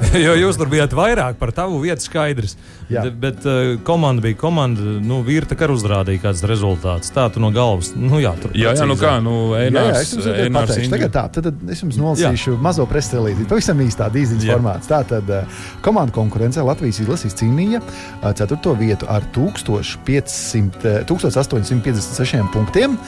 jo 0.24 0.34
jūs 0.38 0.58
tur 0.58 0.70
bijāt 0.72 0.94
vairāk 0.96 1.38
par 1.40 1.52
tavu 1.54 1.80
vietu 1.82 2.04
skaidrs. 2.04 2.56
Jā. 2.90 3.04
Bet, 3.06 3.16
bet 3.22 3.46
uh, 3.46 3.74
komanda 3.86 4.24
bija 4.24 4.38
komanda. 4.40 4.82
Nu, 5.04 5.20
Vīrta 5.26 5.56
kā 5.58 5.68
uzrādīja 5.70 6.24
kāds 6.24 6.42
rezultāts. 6.48 7.12
Tā 7.14 7.28
tu 7.30 7.42
no 7.42 7.52
galvas. 7.54 7.92
Nu, 7.94 8.18
jā, 8.22 8.32
tur 8.40 8.54
jā, 8.56 8.72
jā, 8.74 8.86
nu 8.88 8.96
kā, 8.98 9.12
nu, 9.22 9.34
Einārs, 9.58 10.14
jā, 10.16 10.24
jā, 10.24 10.36
Einārs 10.48 10.72
pateikšu, 10.72 10.92
tagad 10.94 11.14
tā, 11.14 11.24
tad, 11.36 11.50
tad 11.50 11.74
es 11.74 11.84
jums 11.84 11.98
nolasīšu 12.00 12.54
jā. 12.56 12.60
mazo 12.64 12.86
prestelīti. 12.90 13.46
Pavisam 13.50 13.82
īstā 13.84 14.10
dīziņas 14.14 14.48
formāts. 14.50 14.90
Tā 14.90 15.02
tad 15.10 15.30
uh, 15.30 15.60
komanda 15.84 16.14
konkurencē 16.16 16.64
Latvijas 16.66 17.02
izlasīs 17.04 17.36
cīnīja 17.38 17.82
uh, 17.82 18.30
ceturto 18.38 18.74
vietu 18.78 19.08
ar 19.10 19.26
1500, 19.36 20.96
uh, 20.96 21.04
1856 21.10 22.50
punktiem. 22.54 22.98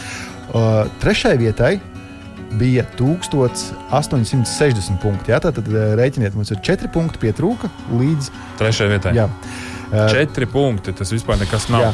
Uh, 0.52 0.84
trešai 1.00 1.38
vietai 1.40 1.78
bija 2.58 2.84
1860 2.98 4.98
punkti. 5.02 5.30
Jā, 5.32 5.38
tad, 5.42 5.54
tad 5.58 5.66
eh, 5.68 5.72
rēķiniet, 5.98 6.34
mums 6.36 6.50
ir 6.54 6.58
4 6.64 6.88
punkti 6.92 7.18
pietrūka 7.22 7.66
līdz 7.92 8.24
3 8.60 8.90
vietai. 8.92 9.12
Jā. 9.18 9.26
4 9.92 10.24
uh, 10.24 10.30
punkti 10.52 10.90
tas 10.96 11.12
vispār 11.12 11.36
nekas 11.40 11.64
nav. 11.72 11.80
Jā. 11.84 11.90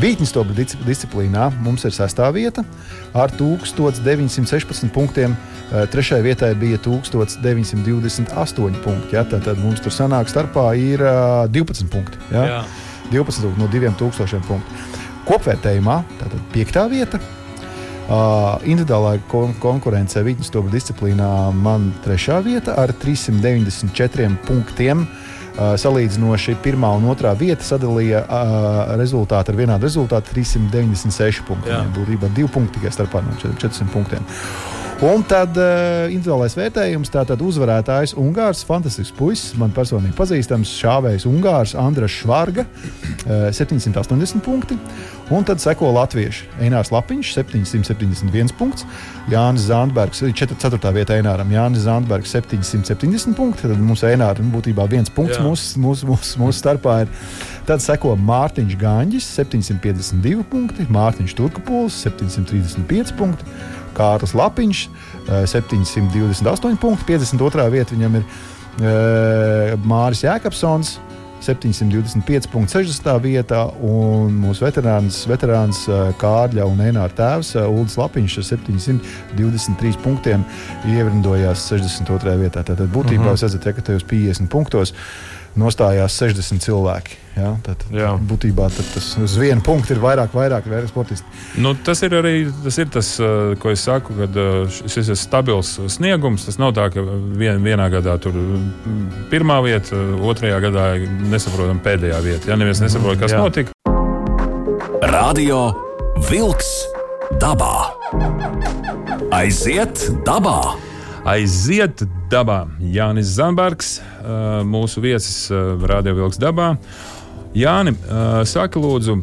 Vītņstopa 0.00 0.52
disciplīnā 0.86 1.44
mums 1.64 1.82
ir 1.88 1.92
sastāvā 1.94 2.32
vieta 2.36 2.62
ar 3.16 3.28
1916 3.34 4.92
punktiem. 4.94 5.30
Eh, 5.70 5.74
trešajā 5.90 6.22
vietā 6.22 6.54
bija 6.58 6.78
1928 6.84 8.74
punkti. 8.84 9.16
Ja? 9.16 9.22
Tad, 9.26 9.58
mums 9.58 9.80
tur 9.82 9.92
sanāk 9.94 10.26
starpā 10.30 10.66
ir 10.78 10.98
12 11.50 11.90
punkti. 11.90 12.16
Ja? 12.30 12.42
Jā. 12.46 12.62
12 13.10 13.58
no 13.58 13.66
2000 13.70 14.46
punktu. 14.46 14.70
Kopvērtējumā 15.26 15.96
tātad 16.20 16.40
piektā 16.54 16.82
vieta 16.90 17.18
Uh, 18.10 18.56
individuālā 18.66 19.20
kon 19.30 19.52
konkurencē 19.62 20.24
vidus 20.26 20.48
stūra 20.50 20.66
disciplīnā 20.72 21.28
man 21.54 21.92
trešā 22.02 22.40
vieta 22.42 22.74
ar 22.82 22.90
394 22.98 24.26
punktiem. 24.48 25.04
Uh, 25.50 25.76
salīdzinoši 25.78 26.56
pirmā 26.64 26.90
un 26.98 27.06
otrā 27.12 27.36
vieta 27.38 27.62
sadalīja 27.62 28.24
uh, 28.24 28.96
rezultātu 28.98 29.54
ar 29.54 29.60
vienādu 29.62 29.86
rezultātu- 29.86 30.34
396 30.34 31.46
punkti. 31.46 31.70
Būtībā 31.94 32.34
divi 32.34 32.50
punkti 32.50 32.80
tikai 32.80 32.90
starpā 32.98 33.22
no 33.22 33.38
400 33.38 33.86
punktiem. 33.94 34.26
Un 35.00 35.22
tad 35.24 35.56
uh, 35.56 36.10
individuālais 36.12 36.52
vērtējums, 36.58 37.08
tātad 37.08 37.40
uzvarētājs 37.40 38.12
Ungārs, 38.20 38.60
fantastisks 38.68 39.14
puisis, 39.16 39.54
man 39.56 39.72
personīgi 39.72 40.12
pazīstams, 40.18 40.74
šāvējs 40.76 41.24
Ungārs, 41.30 41.72
Andrēs 41.80 42.18
Švārga, 42.18 42.66
uh, 42.68 43.46
780 43.48 44.44
punkti. 44.44 44.76
Un 45.32 45.46
tad 45.46 45.62
seko 45.62 45.88
latvieši. 45.94 46.50
Einārs 46.66 46.90
Lapiņš, 46.92 47.32
771 47.38 48.52
punkts, 48.58 48.84
Jānis 49.32 49.70
Zandbergs, 49.70 50.20
4. 50.20 50.92
vietā 50.92 51.16
Eināram, 51.16 51.48
Jānis 51.54 51.86
Zandbergs, 51.86 52.36
770 52.36 53.38
punkti. 53.38 53.70
Tad 53.70 53.80
mums 53.80 54.04
Eināram 54.04 54.52
būtībā 54.52 54.84
viens 54.90 55.08
punkts 55.08 55.40
mūsu 55.40 55.80
mūs, 55.80 56.04
mūs, 56.10 56.36
mūs 56.42 56.60
starpā 56.60 57.04
ir. 57.06 57.18
Tad 57.64 57.80
seko 57.80 58.18
Mārtiņš 58.18 58.76
Gāņģis, 58.80 59.32
752 59.38 60.44
punkti, 60.50 60.88
Mārtiņš 60.92 61.38
Turkapols, 61.38 62.02
735 62.04 63.14
punkti. 63.16 63.60
Kārlis 64.00 64.34
Lapiņš, 64.38 64.86
728 65.28 66.72
eh, 66.72 66.80
punkti, 66.80 67.06
52. 67.12 67.68
vietā 67.74 67.96
viņam 67.96 68.18
ir 68.20 68.26
eh, 68.26 69.78
Māris 69.84 70.24
Jēkabsons. 70.26 70.98
725,60 71.40 73.14
vietā, 73.24 73.62
un 73.80 74.34
mūsu 74.42 74.66
veterāns, 74.66 75.22
veterāns 75.24 75.86
eh, 75.88 76.10
Kārļa 76.20 76.66
un 76.68 76.82
Enāra 76.84 77.14
tēvs 77.16 77.54
Ulris 77.62 77.96
Lapiņš 77.96 78.36
ar 78.42 78.46
723 78.50 79.96
punktiem 80.04 80.44
ievrindojās 80.92 81.64
62. 81.72 82.36
vietā. 82.42 82.60
Tātad 82.60 82.92
būtībā 82.92 83.24
uh 83.24 83.32
-huh. 83.32 83.40
redzat, 83.40 83.64
ja, 83.64 83.72
ka 83.72 83.86
tajos 83.88 84.04
50 84.04 84.52
punktos 84.52 84.92
nostājās 85.58 86.14
60 86.20 86.62
cilvēki. 86.62 87.16
Ja? 87.36 87.54
Tad, 87.64 87.82
Jā. 87.94 88.10
būtībā 88.30 88.66
tad 88.74 88.86
tas 88.94 89.06
uz 89.22 89.36
vienu 89.40 89.62
punktu 89.64 89.94
ir 89.94 90.00
vairāk, 90.02 90.34
vairāk, 90.36 90.66
vairāk 90.70 90.90
sportisti. 90.90 91.26
Nu, 91.62 91.72
tas 91.74 92.02
ir 92.06 92.14
arī 92.18 92.34
tas, 92.64 92.78
ir 92.82 92.90
tas, 92.92 93.10
uh, 93.22 93.54
ko 93.60 93.72
es 93.72 93.84
saku, 93.86 94.16
kad 94.18 94.38
uh, 94.38 94.80
šis 94.90 95.12
ir 95.14 95.18
stabils 95.18 95.72
sniegums. 95.94 96.46
Tas 96.48 96.60
nav 96.60 96.74
tā, 96.76 96.88
ka 96.94 97.04
vien, 97.04 97.62
vienā 97.64 97.88
gadā 97.92 98.16
tur 98.22 98.36
mm, 98.36 99.28
pirmā 99.32 99.60
vieta, 99.66 99.98
otrajā 100.26 100.60
gadā 100.66 100.86
nesaprotam 101.30 101.82
pēdējā 101.84 102.20
vieta. 102.26 102.52
Ja 102.52 102.58
neviens 102.60 102.82
nesaprot, 102.84 103.18
kas 103.22 103.34
Jā. 103.34 103.42
notika. 103.42 103.74
Radio 105.10 105.64
Vilks 106.28 106.70
dabā. 107.40 107.90
Aiziet 109.34 110.10
dabā! 110.26 110.76
Aiziet 111.28 112.00
dabā! 112.32 112.62
Jānis 112.80 113.34
Zambergs, 113.36 113.98
uh, 114.00 114.60
mūsu 114.64 115.02
viesis 115.04 115.50
Radio 115.84 116.14
Vilks 116.16 116.40
dabā. 116.40 116.74
Jāni, 117.50 117.96
saka, 118.46 118.78
lūdzu, 118.78 119.16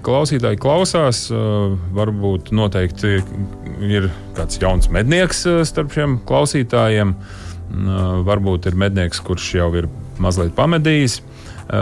klausītāji 0.00 0.56
klausās, 0.56 1.26
varbūt 1.92 2.48
noteikti 2.56 3.18
ir 3.84 4.06
kāds 4.38 4.56
jauns 4.62 4.88
mednieks 4.88 5.42
starp 5.68 5.92
šiem 5.92 6.16
klausītājiem. 6.24 7.12
Varbūt 8.24 8.70
ir 8.70 8.78
mednieks, 8.80 9.20
kurš 9.20 9.50
jau 9.58 9.68
ir 9.76 9.90
mazliet 10.16 10.56
pamedījis. 10.56 11.18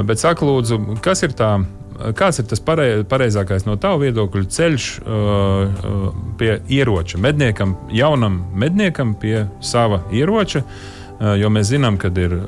Bet 0.08 0.18
saka, 0.18 0.42
lūdzu, 0.48 0.80
kas 1.06 1.22
ir 1.22 1.38
tā 1.38 1.52
kāds 2.16 2.40
ir 2.42 2.48
tas 2.50 2.62
pareizākais 2.62 3.66
no 3.68 3.76
tava 3.80 4.02
viedokļa 4.04 4.44
ceļš 4.56 4.90
uh, 5.00 6.12
pie 6.40 6.58
ieroča? 6.78 7.20
Medniekam, 7.22 7.76
jaunam 7.94 8.42
medniekam 8.54 9.16
pie 9.20 9.46
sava 9.60 10.02
ieroča. 10.12 10.64
Uh, 11.16 11.32
jo 11.40 11.48
mēs 11.48 11.70
zinām, 11.72 11.96
ka 11.96 12.10
ir 12.20 12.38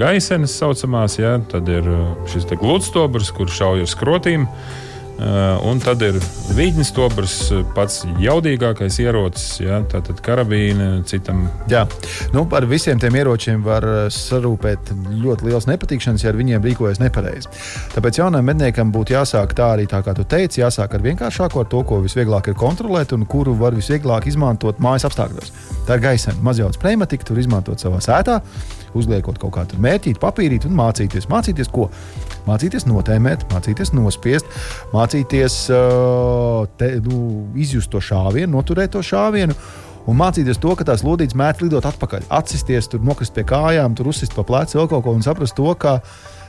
gaisenes 0.00 0.56
saucamās, 0.58 1.20
ja, 1.20 1.36
tad 1.50 1.68
ir 1.70 1.86
šis 2.30 2.48
gludstobrs, 2.58 3.30
kurš 3.36 3.60
šauj 3.62 3.84
ar 3.86 3.92
skrotīm. 3.94 4.48
Uh, 4.50 4.89
un 5.66 5.80
tad 5.82 6.00
ir 6.04 6.16
vīģņu 6.56 6.84
stobrs, 6.86 7.34
pats 7.76 8.02
jaudīgākais 8.22 8.96
ierocis, 9.02 9.60
ja, 9.60 9.80
tātad 9.90 10.22
karabīna 10.24 11.02
citam. 11.08 11.42
Jā, 11.70 11.82
nu, 12.34 12.46
ar 12.56 12.66
visiem 12.70 13.00
tiem 13.00 13.18
ieročiem 13.20 13.60
var 13.64 13.84
eh, 13.86 14.00
sarūpēt 14.14 14.92
ļoti 15.20 15.48
liels 15.48 15.68
nepatikšanas, 15.68 16.24
ja 16.24 16.32
ar 16.32 16.40
viņiem 16.40 16.64
rīkojas 16.64 17.02
nepareizi. 17.02 17.52
Tāpēc 17.94 18.22
jaunam 18.22 18.48
medniekam 18.48 18.92
būtu 18.94 19.16
jāsāk 19.18 19.54
tā 19.58 19.72
arī, 19.76 19.86
tā 19.90 20.02
kā 20.06 20.16
tu 20.16 20.24
teici, 20.24 20.62
jāsāk 20.64 20.96
ar 20.96 21.04
vienkāršāko, 21.04 21.64
ar 21.64 21.70
to, 21.70 21.84
ko 21.86 22.00
visvieglāk 22.04 22.50
ir 22.50 22.58
kontrolēt 22.60 23.14
un 23.16 23.28
kuru 23.28 23.56
var 23.60 23.76
visvieglāk 23.76 24.30
izmantot 24.30 24.80
mājas 24.82 25.08
apstākļos. 25.10 25.52
Tā 25.88 25.98
ir 25.98 26.06
gaisma, 26.06 26.36
mazjauts 26.50 26.80
pneimatika, 26.80 27.28
tur 27.28 27.40
izmantot 27.42 27.82
savā 27.82 28.00
sētā 28.04 28.40
uzliekot 28.96 29.38
kaut 29.40 29.54
kādu 29.54 29.80
mērķītu, 29.82 30.20
papīrīti 30.22 30.70
un 30.70 30.76
mācīties. 30.78 31.28
Mācīties 31.30 31.70
ko? 31.72 31.88
Mācīties 32.48 32.88
notēmēt, 32.88 33.46
mācīties 33.52 33.94
nospiest, 33.96 34.48
mācīties 34.94 35.60
uh, 35.74 36.66
te, 36.80 36.94
nu, 37.04 37.46
izjust 37.60 37.92
to 37.92 38.02
šāvienu, 38.04 38.52
noturēt 38.56 38.96
to 38.96 39.04
šāvienu. 39.04 39.56
Un 40.08 40.16
mācīties 40.16 40.58
to, 40.58 40.72
ka 40.74 40.86
tās 40.88 41.04
lodītes 41.04 41.36
mēdz 41.38 41.66
lidot 41.66 41.86
atpakaļ, 41.86 42.30
atsisties, 42.32 42.88
tur 42.90 43.02
nokrist 43.04 43.36
pie 43.36 43.44
kājām, 43.46 43.94
tur 43.94 44.08
uzsist 44.10 44.32
pa 44.34 44.46
plecu 44.48 44.80
vēl 44.80 44.88
kaut 44.90 45.04
ko 45.04 45.12
un 45.14 45.24
saprast 45.24 45.58
to, 45.58 45.68
ka 45.78 45.98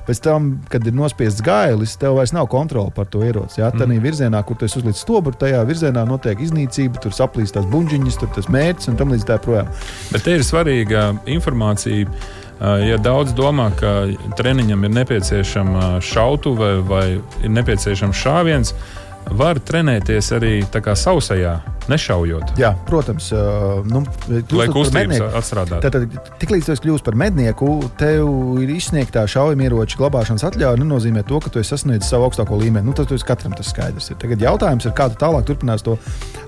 pēc 0.07 0.21
tam, 0.23 0.49
kad 0.71 0.85
ir 0.87 0.95
nospiests 0.97 1.43
gailis, 1.45 1.93
tev 2.01 2.17
vairs 2.17 2.33
nav 2.33 2.47
kontrole 2.51 2.93
par 2.95 3.09
to 3.11 3.21
ieroci. 3.25 3.59
Jā, 3.61 3.69
tā 3.75 3.85
mm. 3.85 4.01
virzienā, 4.03 4.41
kur 4.47 4.57
tu 4.57 4.69
uzliec 4.69 4.97
stobru, 4.97 5.35
tajā 5.37 5.61
virzienā 5.67 6.05
notiek 6.09 6.41
iznīcība, 6.41 7.01
tur 7.03 7.15
saplīst 7.15 7.57
tās 7.57 7.67
buļģiņas, 7.71 8.21
tur 8.21 8.31
tas 8.35 8.49
mērķis 8.51 8.91
un 8.91 8.99
tam 8.99 9.13
līdz 9.13 9.27
tā 9.29 9.37
projām. 9.43 9.69
Bet 10.13 10.25
te 10.25 10.37
ir 10.39 10.47
svarīga 10.47 11.11
informācija 11.29 12.09
Ja 12.61 12.97
daudz 13.01 13.33
domā, 13.33 13.71
ka 13.73 13.91
treniņam 14.37 14.85
ir 14.85 14.91
nepieciešama 14.93 15.95
šautuve 16.05 16.75
vai 16.85 17.05
ir 17.17 17.53
nepieciešams 17.55 18.19
šāviens, 18.21 18.75
var 19.33 19.57
trenēties 19.65 20.29
arī 20.35 20.51
sausajā, 20.69 21.55
nešaujot. 21.89 22.53
Jā, 22.61 22.73
protams, 22.85 23.31
nu, 23.89 24.03
lai 24.53 24.67
kustības 24.69 25.23
atstrādātu. 25.39 25.89
Tad, 25.89 26.21
tiklīdz 26.41 26.69
tu 26.69 26.77
kļūsi 26.85 27.05
par 27.07 27.17
mednieku, 27.17 27.79
tev 27.97 28.29
ir 28.61 28.75
izsniegtā 28.75 29.25
šaujamieroča 29.25 29.97
glabāšanas 29.97 30.45
atļauja. 30.51 30.81
Nenozīmē 30.81 31.25
to, 31.25 31.41
ka 31.41 31.49
tu 31.49 31.63
esi 31.63 31.73
sasniedzis 31.73 32.13
savu 32.13 32.29
augstāko 32.29 32.61
līmeni. 32.61 32.85
Nu, 32.85 32.93
tas, 32.97 33.09
tas 33.09 33.25
katram 33.25 33.57
tas 33.57 33.73
skaidrs 33.73 34.13
ir. 34.13 34.21
Tagad 34.21 34.45
jautājums 34.45 34.85
ir, 34.85 34.95
kā 34.97 35.09
tu 35.09 35.17
tālāk 35.21 35.49
turpinās 35.49 35.85
to 35.85 35.97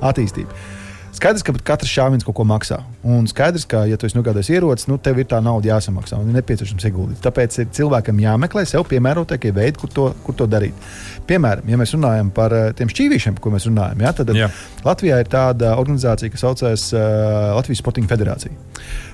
attīstību. 0.02 0.82
Skaidrs, 1.14 1.44
ka 1.46 1.54
katrs 1.62 1.92
šāviens 1.94 2.26
kaut 2.26 2.36
ko 2.40 2.46
maksā. 2.48 2.80
Un 3.06 3.28
skaidrs, 3.30 3.68
ka, 3.70 3.84
ja 3.86 4.00
tu 4.00 4.08
esi 4.08 4.18
nogādājis 4.18 4.50
ieroci, 4.56 4.88
nu, 4.90 4.98
tev 5.02 5.20
ir 5.22 5.28
tā 5.30 5.38
nauda 5.46 5.70
jāsamaksā 5.70 6.18
un 6.18 6.32
ir 6.32 6.40
nepieciešams 6.40 6.88
ieguldīt. 6.90 7.20
Tāpēc 7.24 7.60
ir 7.62 7.70
cilvēkam 7.78 8.22
jāmeklē 8.24 8.66
sev 8.70 8.88
piemērotākie 8.90 9.54
veidi, 9.54 9.78
kur 9.82 9.94
to, 9.94 10.08
kur 10.26 10.38
to 10.40 10.48
darīt. 10.50 10.90
Piemēram, 11.30 11.70
ja 11.70 11.80
mēs 11.80 11.94
runājam 11.94 12.34
par 12.34 12.58
uh, 12.58 12.66
tiem 12.78 12.90
šķīvīšiem, 12.92 13.38
par 13.38 13.46
ko 13.46 13.54
mēs 13.54 13.70
runājam, 13.70 14.02
ja, 14.04 14.14
tad 14.18 14.34
jā. 14.38 14.50
Latvijā 14.84 15.22
ir 15.22 15.30
tāda 15.32 15.76
organizācija, 15.80 16.34
kas 16.34 16.46
saucas 16.48 16.90
uh, 16.98 17.54
Latvijas 17.60 17.84
Sporting 17.84 18.10
Federācija. 18.10 18.58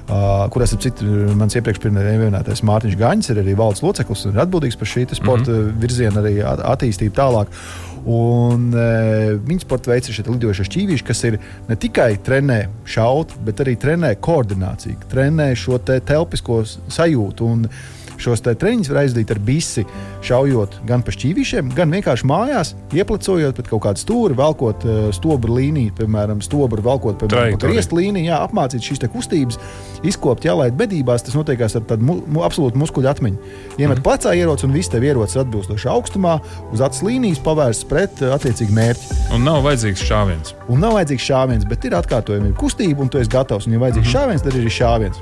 Uh, 0.10 0.48
kurās 0.50 0.72
ir 0.74 0.80
cits, 0.82 1.04
mans 1.38 1.54
iepriekš 1.54 1.84
minētais 1.92 2.64
Mārtiņš 2.66 2.96
Gaņš, 2.98 3.28
ir 3.30 3.44
arī 3.44 3.54
valdes 3.60 3.84
loceklis 3.86 4.26
un 4.26 4.34
ir 4.34 4.42
atbildīgs 4.42 4.80
par 4.80 4.90
šī 4.90 5.04
sporta 5.14 5.52
mm 5.52 5.60
-hmm. 5.60 5.76
virziena 5.84 6.24
arī 6.24 6.40
attīstību 6.42 7.14
tālāk. 7.14 7.54
Un, 8.08 8.70
e, 8.72 9.36
viņa 9.46 9.66
sporta 9.66 9.92
veids 9.92 10.10
ir 10.10 10.16
šie 10.16 10.26
lidojošie 10.30 10.68
šķīvīši, 10.70 11.06
kas 11.08 11.24
ir 11.28 11.40
ne 11.68 11.76
tikai 11.80 12.14
trenē 12.24 12.60
šaut, 12.88 13.36
bet 13.46 13.60
arī 13.64 13.76
trenē 13.80 14.14
koordināciju, 14.24 15.10
trenē 15.12 15.52
šo 15.60 15.82
te 15.84 16.00
telpisko 16.00 16.62
sajūtu. 16.68 17.50
Un, 17.50 17.68
šos 18.22 18.44
treniņus 18.46 18.92
var 18.92 19.02
aizdīt 19.04 19.32
ar 19.34 19.40
bisi, 19.44 19.86
šaujot 20.26 20.80
gan 20.88 21.04
pa 21.06 21.14
šķīvīšiem, 21.16 21.72
gan 21.78 21.94
vienkārši 21.96 22.28
mājās, 22.30 22.74
ieplecojot 22.96 23.58
pret 23.58 23.70
kaut 23.72 23.84
kādu 23.86 24.04
stūri, 24.04 24.38
velkot 24.38 24.86
uh, 24.88 25.00
stobru 25.16 25.58
līniju, 25.58 25.96
piemēram, 26.00 26.44
stobru 26.46 26.84
velkot 26.86 27.20
pa 27.22 27.48
griestu 27.60 28.00
līniju, 28.00 28.30
jā, 28.30 28.42
apmācīt 28.46 28.86
šīs 28.86 29.04
kustības, 29.10 29.60
izkopt, 30.08 30.48
jālaid 30.48 30.78
medībās. 30.80 31.24
Tas 31.26 31.38
notiekās 31.38 31.76
ar 31.80 31.86
tādu 31.90 32.06
mu, 32.06 32.18
mu, 32.28 32.44
absolūtu 32.48 32.80
muskuļu 32.80 33.10
atmiņu. 33.12 33.40
Iemet 33.78 34.00
mm. 34.00 34.06
plecā 34.06 34.36
ieroci 34.38 34.68
un 34.68 34.76
viss 34.76 34.92
tev 34.92 35.06
ierocis 35.08 35.40
atbilstoši 35.42 35.90
augstumā, 35.92 36.38
uz 36.74 36.84
acis 36.86 37.04
līnijas 37.06 37.42
pavērsts 37.46 37.88
pret 37.90 38.24
uh, 38.24 38.36
attiecīgu 38.38 38.76
mērķi. 38.76 39.20
Un 39.36 39.46
nav 39.48 39.64
vajadzīgs 39.68 40.06
šāviens. 40.10 40.56
Un 40.70 40.84
nav 40.84 40.98
vajadzīgs 41.00 41.28
šāviens, 41.32 41.68
bet 41.70 41.88
ir 41.88 41.98
atkārtojama 42.00 42.54
kustība, 42.60 43.04
un 43.04 43.12
tu 43.12 43.22
esi 43.22 43.32
gatavs. 43.34 43.68
Un, 43.68 43.76
ja 43.76 43.84
vajadzīgs 43.84 44.08
mm 44.08 44.14
-hmm. 44.14 44.20
šāviens, 44.20 44.46
tad 44.46 44.60
ir 44.60 44.74
šāviens. 44.80 45.22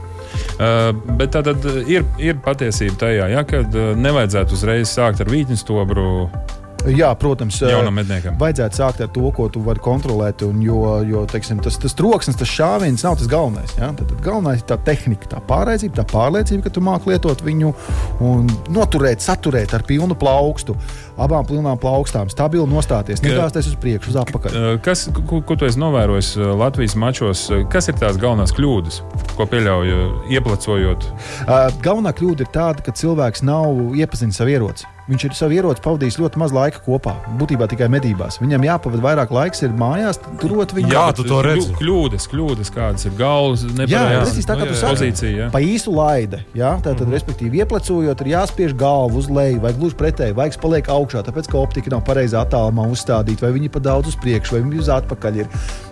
Uh, 0.58 0.92
bet 1.20 1.34
tā 1.36 1.44
tad 1.46 1.66
ir, 1.86 2.06
ir 2.22 2.40
patiesība 2.44 3.02
tajā, 3.06 3.32
ja, 3.34 3.44
ka 3.48 3.64
uh, 3.66 3.92
nevajadzētu 3.98 4.58
uzreiz 4.58 4.92
sākt 4.94 5.22
ar 5.24 5.32
vītņu 5.32 5.60
stobru 5.60 6.08
Jā, 6.86 7.10
protams, 7.20 7.58
medniekam. 7.92 8.38
Vajadzētu 8.40 8.80
sākt 8.80 9.02
ar 9.04 9.10
to, 9.12 9.26
ko 9.36 9.48
tu 9.52 9.62
vari 9.66 9.82
kontrolēt. 9.84 10.44
Un, 10.48 10.62
jo, 10.64 10.80
jo 11.08 11.24
teiksim, 11.30 11.60
tas, 11.64 11.76
tas 11.82 11.96
troksnis, 11.98 12.38
tas 12.40 12.52
šāviens 12.52 13.04
nav 13.04 13.18
tas 13.20 13.30
galvenais. 13.32 13.74
Ja? 13.80 13.90
Tad, 13.98 14.08
tad 14.12 14.22
galvenais 14.24 14.62
ir 14.62 14.68
tā 14.70 14.78
tehnika, 14.88 15.28
tā 15.34 15.42
pārliecība, 15.50 16.00
tā 16.00 16.06
pārliecība, 16.12 16.68
ka 16.68 16.74
tu 16.78 16.84
māki 16.86 17.12
lietot 17.12 17.44
viņu 17.44 17.74
un 18.24 18.48
noturēt, 18.76 19.26
saturēt 19.26 19.76
ar 19.76 19.84
pilnu 19.88 20.16
plaukstu. 20.20 20.78
Abām 21.18 21.48
pilnām 21.50 21.80
plaukstām, 21.82 22.30
stabili 22.30 22.68
nostāties, 22.70 23.24
negāzties 23.26 23.72
uz 23.72 23.78
priekšu, 23.82 24.12
uz 24.14 24.20
atpakaļ. 24.22 24.58
Kas, 24.86 25.08
ko, 25.18 25.40
ko 25.42 25.58
tu 25.58 25.66
esi 25.66 25.82
novērojis 25.82 26.36
Latvijas 26.60 26.94
mačos? 27.00 27.48
Kas 27.74 27.90
ir 27.90 27.98
tās 27.98 28.20
galvenās 28.22 28.54
kļūdas, 28.58 29.02
ko 29.34 29.48
pieļauj 29.50 29.96
ieplecojot? 30.38 31.10
Galvenā 31.82 32.14
kļūda 32.18 32.46
ir 32.46 32.54
tāda, 32.54 32.86
ka 32.86 32.94
cilvēks 32.94 33.42
nav 33.48 33.98
iepazinis 33.98 34.38
savu 34.38 34.54
ieroci. 34.54 34.97
Viņš 35.08 35.24
ir 35.24 35.36
savu 35.38 35.56
ieroci 35.56 35.80
pavadījis 35.86 36.18
ļoti 36.20 36.40
maz 36.42 36.52
laika 36.52 36.82
kopā. 36.84 37.14
Būtībā 37.40 37.70
tikai 37.72 37.88
medībās. 37.92 38.42
Viņam 38.42 38.66
jāpavada 38.68 39.04
vairāk 39.06 39.32
laiks, 39.32 39.62
ir 39.64 39.72
mājās, 39.80 40.20
turot 40.42 40.74
viņu. 40.76 40.92
Jā, 40.92 41.06
tu 41.16 41.24
to 41.28 41.40
redzi. 41.46 41.72
Kļūdas, 41.80 42.26
kļūdas 42.28 42.72
kādas 42.76 43.08
ir 43.08 43.16
galvas, 43.16 43.64
nepareizas 43.78 44.50
tā, 44.50 44.58
kā 44.60 44.68
tu 44.68 44.76
saki. 44.76 44.98
Pozīcija, 44.98 45.32
jā. 45.32 45.48
Pa 45.54 45.64
īsu 45.64 45.96
laide. 45.96 46.42
Jā, 46.52 46.74
tātad, 46.82 47.06
mm 47.06 47.08
-hmm. 47.08 47.16
respektīvi, 47.16 47.64
ieplecojot, 47.64 48.26
ir 48.26 48.34
jāspiež 48.34 48.76
galvu 48.76 49.24
uz 49.24 49.32
leju 49.32 49.64
vai 49.64 49.74
gluži 49.80 49.96
pretēji. 49.96 50.36
Vaigs 50.36 50.60
paliek 50.60 50.92
augšā, 50.92 51.24
tāpēc, 51.24 51.48
ka 51.48 51.58
optika 51.64 51.96
nav 51.96 52.04
pareizā 52.04 52.44
attālumā 52.44 52.92
uzstādīta, 52.92 53.48
vai 53.48 53.56
viņi 53.56 53.72
pa 53.72 53.80
daudz 53.80 54.12
uz 54.12 54.20
priekšu, 54.20 54.58
vai 54.58 54.64
viņi 54.68 54.80
uz 54.84 54.90
atpakaļ 54.90 55.40
ir. 55.40 55.48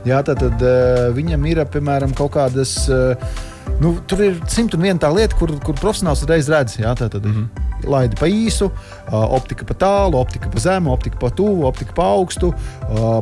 Jā, 0.06 0.20
tātad 0.28 0.60
uh, 0.60 1.16
viņam 1.16 1.46
ir, 1.46 1.66
piemēram, 1.72 2.12
kaut 2.14 2.36
kādas. 2.36 2.90
Uh, 2.92 3.54
Nu, 3.82 3.92
tur 4.08 4.22
ir 4.24 4.38
simt 4.52 4.76
un 4.78 4.84
viena 4.86 5.00
tā 5.02 5.10
lieta, 5.12 5.36
kur, 5.40 5.52
kur 5.64 5.76
profesionāls 5.80 6.24
reiz 6.30 6.50
redz. 6.52 6.78
Jā, 6.80 6.94
tā 6.96 7.10
tad 7.12 7.26
mm 7.26 7.34
-hmm. 7.34 7.90
laidi 7.92 8.16
pa 8.20 8.28
īsu, 8.28 8.70
optika 9.12 9.66
pa 9.66 9.74
tālu, 9.74 10.18
optika 10.18 10.50
pa 10.50 10.60
zemu, 10.60 10.94
optika 10.94 11.18
pa 11.20 11.30
tuvu, 11.30 11.66
optika 11.66 11.94
pa 11.94 12.04
augstu. 12.04 12.54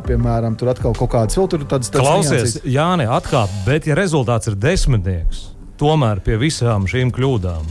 Piemēram, 0.07 0.55
tur 0.55 0.69
atkal 0.69 0.93
kaut 0.93 1.09
kādas 1.09 1.37
vēl 1.37 1.47
tādas 1.47 1.91
lietas. 1.93 1.99
Klausies, 1.99 2.59
Jā, 2.65 2.95
ne 2.97 3.05
atkāp, 3.05 3.49
bet 3.65 3.87
ja 3.87 3.95
rezultāts 3.95 4.47
ir 4.47 4.55
desmitnieks, 4.55 5.49
tomēr 5.77 6.19
pie 6.19 6.37
visām 6.37 6.85
šīm 6.85 7.11
kļūdām. 7.11 7.65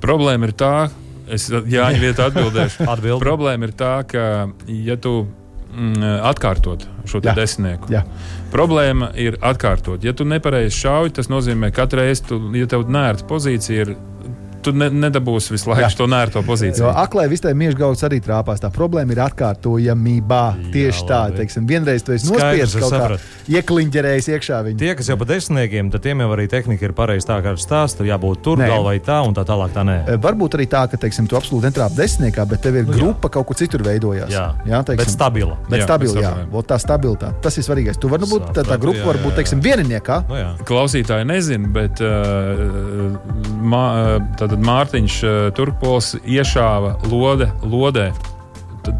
Problēma 0.00 0.44
ir 0.44 0.52
tā, 0.52 0.90
es 1.28 1.48
Jāņa 1.50 2.00
vietā 2.00 2.26
atbildēšu. 2.28 2.84
Problēma 3.28 3.64
ir 3.64 3.72
tā, 3.72 4.02
ka 4.06 4.48
ja 4.66 4.96
tu 4.96 5.26
atkārtot 6.24 6.86
šo 7.08 7.20
desmitnieku. 7.24 7.92
Jā. 7.92 8.04
Problēma 8.52 9.10
ir 9.18 9.38
atkārtot. 9.44 10.04
Ja 10.04 10.14
tu 10.16 10.26
nepareizi 10.28 10.76
šauji, 10.78 11.14
tas 11.18 11.30
nozīmē, 11.32 11.72
ka 11.74 11.84
katru 11.84 12.02
reizi, 12.02 12.38
ja 12.58 12.68
tev 12.70 12.86
nērta 12.92 13.26
pozīcija 13.28 13.86
ir 13.86 13.94
tu 14.64 14.72
ne, 14.76 14.88
nedabūsi 14.88 15.54
visu 15.54 15.70
laiku 15.70 15.84
Jā. 15.84 15.90
to 15.98 16.06
nērto 16.10 16.42
pozīciju. 16.46 16.86
Jo 16.86 16.92
aklai 17.04 17.26
visai 17.32 17.52
miežgauts 17.58 18.04
arī 18.06 18.20
trāpās. 18.24 18.62
Tā 18.62 18.70
problēma 18.74 19.14
ir 19.14 19.20
atkārtojamībā. 19.26 20.42
Jā, 20.64 20.70
Tieši 20.74 21.04
tā, 21.08 21.20
teiksim, 21.36 21.66
vienreiz 21.68 22.04
tu 22.04 22.14
esi 22.14 22.30
nospiedis 22.30 22.76
kaut 22.80 22.94
kā 22.94 23.18
iekliņģerējis 23.58 24.30
iekšā 24.34 24.60
viņu. 24.68 24.80
Tie, 24.80 24.92
kas 24.98 25.10
jau 25.12 25.18
pa 25.20 25.28
desmitniekiem, 25.28 25.90
tad 25.92 26.04
tiem 26.06 26.24
jau 26.24 26.30
arī 26.34 26.46
tehnika 26.50 26.88
ir 26.88 26.94
pareizi 26.96 27.28
tā, 27.28 27.38
kā 27.44 27.54
stāsta, 27.60 28.06
jābūt 28.08 28.42
tur 28.46 28.60
nē. 28.60 28.70
galvai 28.72 28.96
tā 29.04 29.20
un 29.26 29.36
tā 29.36 29.44
tālāk. 29.48 29.74
Tā 29.74 29.84
nē. 29.86 29.96
E, 30.14 30.16
varbūt 30.22 30.56
arī 30.58 30.68
tā, 30.70 30.84
ka, 30.90 31.00
teiksim, 31.00 31.28
tu 31.30 31.38
absolūti 31.38 31.68
netrāpi 31.68 31.98
desmitniekā, 31.98 32.46
bet 32.48 32.64
tev 32.64 32.80
ir 32.80 32.88
nu, 32.88 32.96
grupa 32.96 33.28
jā. 33.28 33.34
kaut 33.36 33.48
kur 33.50 33.58
citur 33.58 33.84
veidojās. 33.84 34.32
Jā, 34.32 34.46
jā 34.64 34.80
teiksim, 34.86 35.02
bet 35.02 35.12
stabila. 35.12 35.58
Bet 35.68 35.82
jā, 35.82 35.88
stabila, 35.88 36.24
jā. 36.24 36.32
jā. 36.46 36.64
Tā 36.64 36.78
stabilitāte, 36.80 37.42
tas 37.44 37.58
ir 37.60 37.66
svarīgais. 37.66 37.98
Tu 38.00 38.08
vari 38.08 38.28
būt, 38.30 38.48
tā, 38.56 38.64
tā 38.64 38.78
grupa 38.80 39.04
var 39.10 39.20
būt, 39.20 39.36
teiksim, 39.40 39.60
vieniniekā. 39.64 40.20
Nu, 40.30 40.40
Klausītāji 40.64 41.26
nezin, 41.28 41.66
bet 41.74 42.00
uh, 42.04 43.18
mā, 43.60 43.84
tad 44.40 44.53
tad 44.53 44.53
Mārtiņš 44.60 45.16
uh, 45.24 45.34
Turkpols 45.56 46.14
iešāva 46.22 46.96
lode, 47.10 47.50
lodē. 47.64 48.12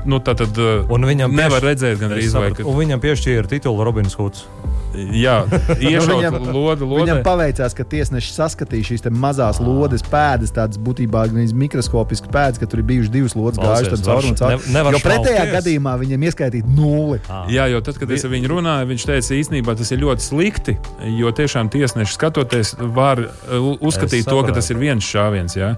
Nu, 0.04 0.20
tā 0.24 0.34
tad 0.38 0.56
uh, 0.60 0.86
viņam 0.88 1.34
nevar 1.34 1.60
pieš... 1.60 1.68
redzēt, 1.70 1.98
gan 2.00 2.14
arī 2.16 2.28
izvairīties. 2.28 2.68
Viņam 2.84 3.02
piešķīra 3.04 3.50
titulu 3.50 3.84
Robins 3.90 4.16
Hoods. 4.18 4.46
Jā, 4.94 5.40
iešaut 5.74 6.20
viņam, 6.20 6.36
lodu, 6.54 6.86
lodē. 6.86 7.00
viņam 7.02 7.20
paveicās, 7.26 7.74
ka 7.74 7.82
tiesneši 7.82 8.30
saskatīja 8.30 8.86
šīs 8.92 9.02
te 9.02 9.10
mazās 9.10 9.58
lodes 9.58 10.04
pēdas, 10.06 10.52
tādas 10.54 10.78
būtībā 10.78 11.24
mikroskopiskas 11.34 12.30
pēdas, 12.30 12.60
ka 12.62 12.68
tur 12.70 12.78
ir 12.82 12.86
bijušas 12.92 13.10
divas 13.10 13.34
lodes 13.34 13.58
gājušas 13.58 14.04
cauri 14.06 14.30
un 14.30 14.38
cauri. 14.38 14.58
ne- 14.62 14.74
nevar 14.76 14.94
Jo 14.94 15.00
pretējā 15.02 15.40
šausties. 15.40 15.54
gadījumā 15.56 15.94
viņam 15.98 16.26
ieskaitīja 16.28 16.68
nulli. 16.76 17.18
Jā, 17.50 17.66
jo 17.72 17.80
tad, 17.80 17.98
kad 17.98 18.10
es 18.14 18.24
ar 18.24 18.30
viņu 18.30 18.52
runāju, 18.54 18.86
viņš 18.92 19.06
teica, 19.10 19.34
īstenībā 19.40 19.74
tas 19.76 19.90
ir 19.90 19.98
ļoti 20.04 20.26
slikti. 20.28 20.76
Jo 21.18 21.32
tiešām 21.34 21.72
tiesneši 21.74 22.14
skatoties, 22.14 22.74
var 22.78 23.18
uh, 23.18 23.74
uzskatīt 23.82 24.30
to, 24.30 24.38
ka 24.46 24.54
tas 24.54 24.70
ir 24.70 24.78
viens 24.78 25.02
šāviens. 25.02 25.58
Jā. 25.58 25.74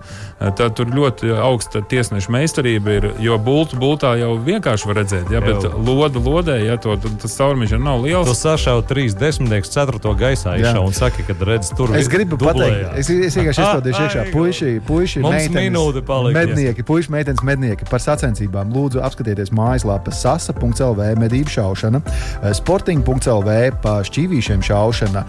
Tad 0.61 0.77
tur 0.77 0.93
ļoti 0.93 1.33
augsta 1.41 1.81
tiesneša 1.81 2.33
meistarība 2.37 2.99
ir. 3.01 3.09
Jo 3.25 3.39
bultu 3.41 3.81
bultā 3.97 4.13
jau 4.21 4.37
vienkārši 4.37 4.87
var 4.87 4.97
redzēt, 5.01 5.31
jā, 5.33 5.41
bet 5.41 5.65
lodu 5.87 6.21
lodē, 6.21 6.59
ja 6.65 6.77
to, 6.77 6.97
tad 7.01 7.17
tas 7.23 7.33
caurumš 7.37 7.73
jau 7.73 7.79
nav 7.81 8.01
Tu 8.03 8.07
liels. 8.11 8.33
sašauji 8.37 8.85
trīs 8.91 9.15
desmitnieks, 9.17 9.71
ceturto 9.73 10.13
gaisā 10.15 10.55
Jā. 10.57 10.71
izšauji 10.71 10.87
un 10.87 10.93
saki, 10.93 11.23
ka 11.27 11.35
redz 11.47 11.71
tur 11.77 11.95
Es 11.97 12.09
gribu 12.09 12.37
dublējās. 12.37 12.93
pateikt, 12.93 12.99
es, 13.01 13.11
es 13.11 13.37
vienkārši 13.37 13.63
izstādīšu 13.65 14.03
iekšā. 14.07 14.21
Ai, 14.27 14.33
Puiši, 14.37 14.71
puiši, 14.87 15.21
meitenes, 15.23 16.03
palika. 16.07 16.39
mednieki, 16.39 16.83
puiši, 16.83 17.11
meitenes, 17.15 17.43
mednieki 17.47 17.87
par 17.91 18.01
sacensībām. 18.05 18.73
Lūdzu, 18.75 19.01
apskatieties 19.07 19.51
mājaslapā 19.57 20.13
sasa.lv 20.13 21.01
medību 21.17 21.49
šaušana, 21.57 22.01
eh, 22.43 22.53
sporting.lv 22.55 23.51
pa 23.83 23.95
šķīvīšiem 24.05 24.61
šaušana, 24.67 25.23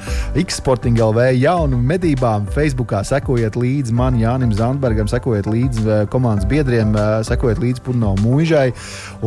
x-sporting.lv 0.44 1.20
jaunu 1.40 1.78
medībām. 1.78 2.48
Facebookā 2.56 3.04
sekojiet 3.08 3.56
līdzi 3.56 3.94
man, 3.96 4.18
Jānim 4.20 4.52
Zandbergam, 4.58 5.08
sekojiet 5.08 5.48
līdzi 5.48 5.86
eh, 5.88 6.06
komandas 6.12 6.46
biedriem, 6.50 6.96
eh, 6.96 7.24
sekojiet 7.28 7.62
līdzi 7.64 7.84
Purno 7.88 8.16
mūžai. 8.24 8.57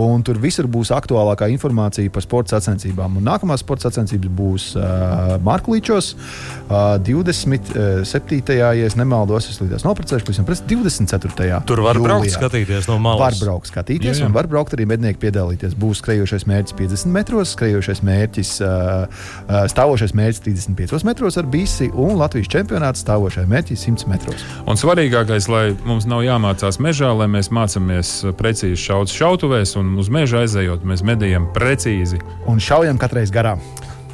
Un 0.01 0.23
tur 0.27 0.39
visur 0.43 0.69
būs 0.71 0.93
aktuālākā 0.95 1.49
informācija 1.55 2.11
par 2.13 2.25
sporta 2.25 2.57
sacensībām. 2.57 3.19
Un 3.21 3.27
nākamās 3.29 3.65
sporta 3.65 3.89
sacensības 3.89 4.31
būs 4.41 4.69
uh, 4.79 5.37
Marklīčos 5.45 6.13
uh, 6.15 6.97
27. 7.03 8.57
ja 8.61 8.71
nemaldos, 9.01 9.49
es 9.51 9.61
līdz 9.63 9.85
noprecēšu, 9.87 10.27
pavisam 10.27 10.47
pēc 10.49 10.63
24. 10.71 11.61
Tur 11.69 11.83
var 11.85 11.99
braukt, 11.99 12.27
jūlijā. 12.27 12.37
skatīties 12.37 12.89
no 12.91 12.99
malas. 13.03 13.21
Var 13.23 13.39
braukt, 13.47 13.71
skatīties, 13.71 14.19
Jā, 14.19 14.25
jā. 14.25 14.29
un 14.29 14.37
var 14.37 14.49
braukt 14.51 14.75
arī 14.77 14.87
mednieki 14.91 15.21
piedalīties. 15.25 15.77
Būs 15.81 16.03
skrejošais 16.03 16.47
mērķis 16.51 16.77
50 16.79 17.15
metros, 17.15 17.55
skrejošais 17.57 18.03
mērķis, 18.07 18.53
uh, 18.65 19.25
stāvošais 19.73 20.15
mērķis 20.17 20.45
35 20.47 21.07
metros 21.09 21.39
ar 21.41 21.49
bisi, 21.51 21.91
un 21.93 22.17
Latvijas 22.21 22.51
čempionāts 22.53 23.05
stāvošais 23.05 23.49
mērķis 23.51 23.87
100 23.89 24.11
metros. 24.11 24.45
Un 24.69 24.81
svarīgākais, 24.81 25.49
lai 25.53 25.65
mums 25.87 26.07
nav 26.11 26.25
jāmācās 26.27 26.81
mežā, 26.83 27.13
lai 27.17 27.29
mēs 27.31 27.51
mācāmies 27.55 28.13
precīzi 28.39 28.79
šaut 28.81 29.13
šautuvēs 29.21 29.77
un 29.81 29.93
uz 30.01 30.09
meža 30.13 30.45
aizejot, 30.45 30.87
mēs 30.87 31.05
medījam 31.05 31.51
precīzi. 31.57 32.21
Un 32.49 32.63
šaujam 32.63 33.01
katreiz 33.01 33.33
garām. 33.35 33.61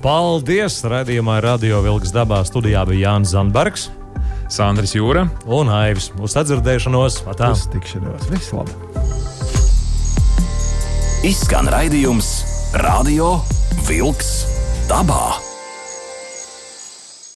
Paldies! 0.03 0.83
Radījumā 0.87 1.39
Radio 1.45 1.81
Vilks 1.85 2.13
dabā 2.15 2.43
studijā 2.47 2.85
bija 2.89 3.09
Jānis 3.09 3.33
Zandbergs 3.35 3.89
Sandrs 4.53 4.95
Jūra. 4.95 5.27
un 5.47 5.71
Aivis. 5.73 6.11
Uz 6.23 6.37
sadzirdēšanos! 6.37 7.23
Atā. 7.33 7.51
Uz 7.55 7.67
tikšanos! 7.73 8.29
Viss 8.31 8.55
labi! 8.55 8.75
Izskan 11.27 11.67
raidījums 11.73 12.31
Radio 12.85 13.41
Vilks 13.89 14.33
dabā. 14.91 15.56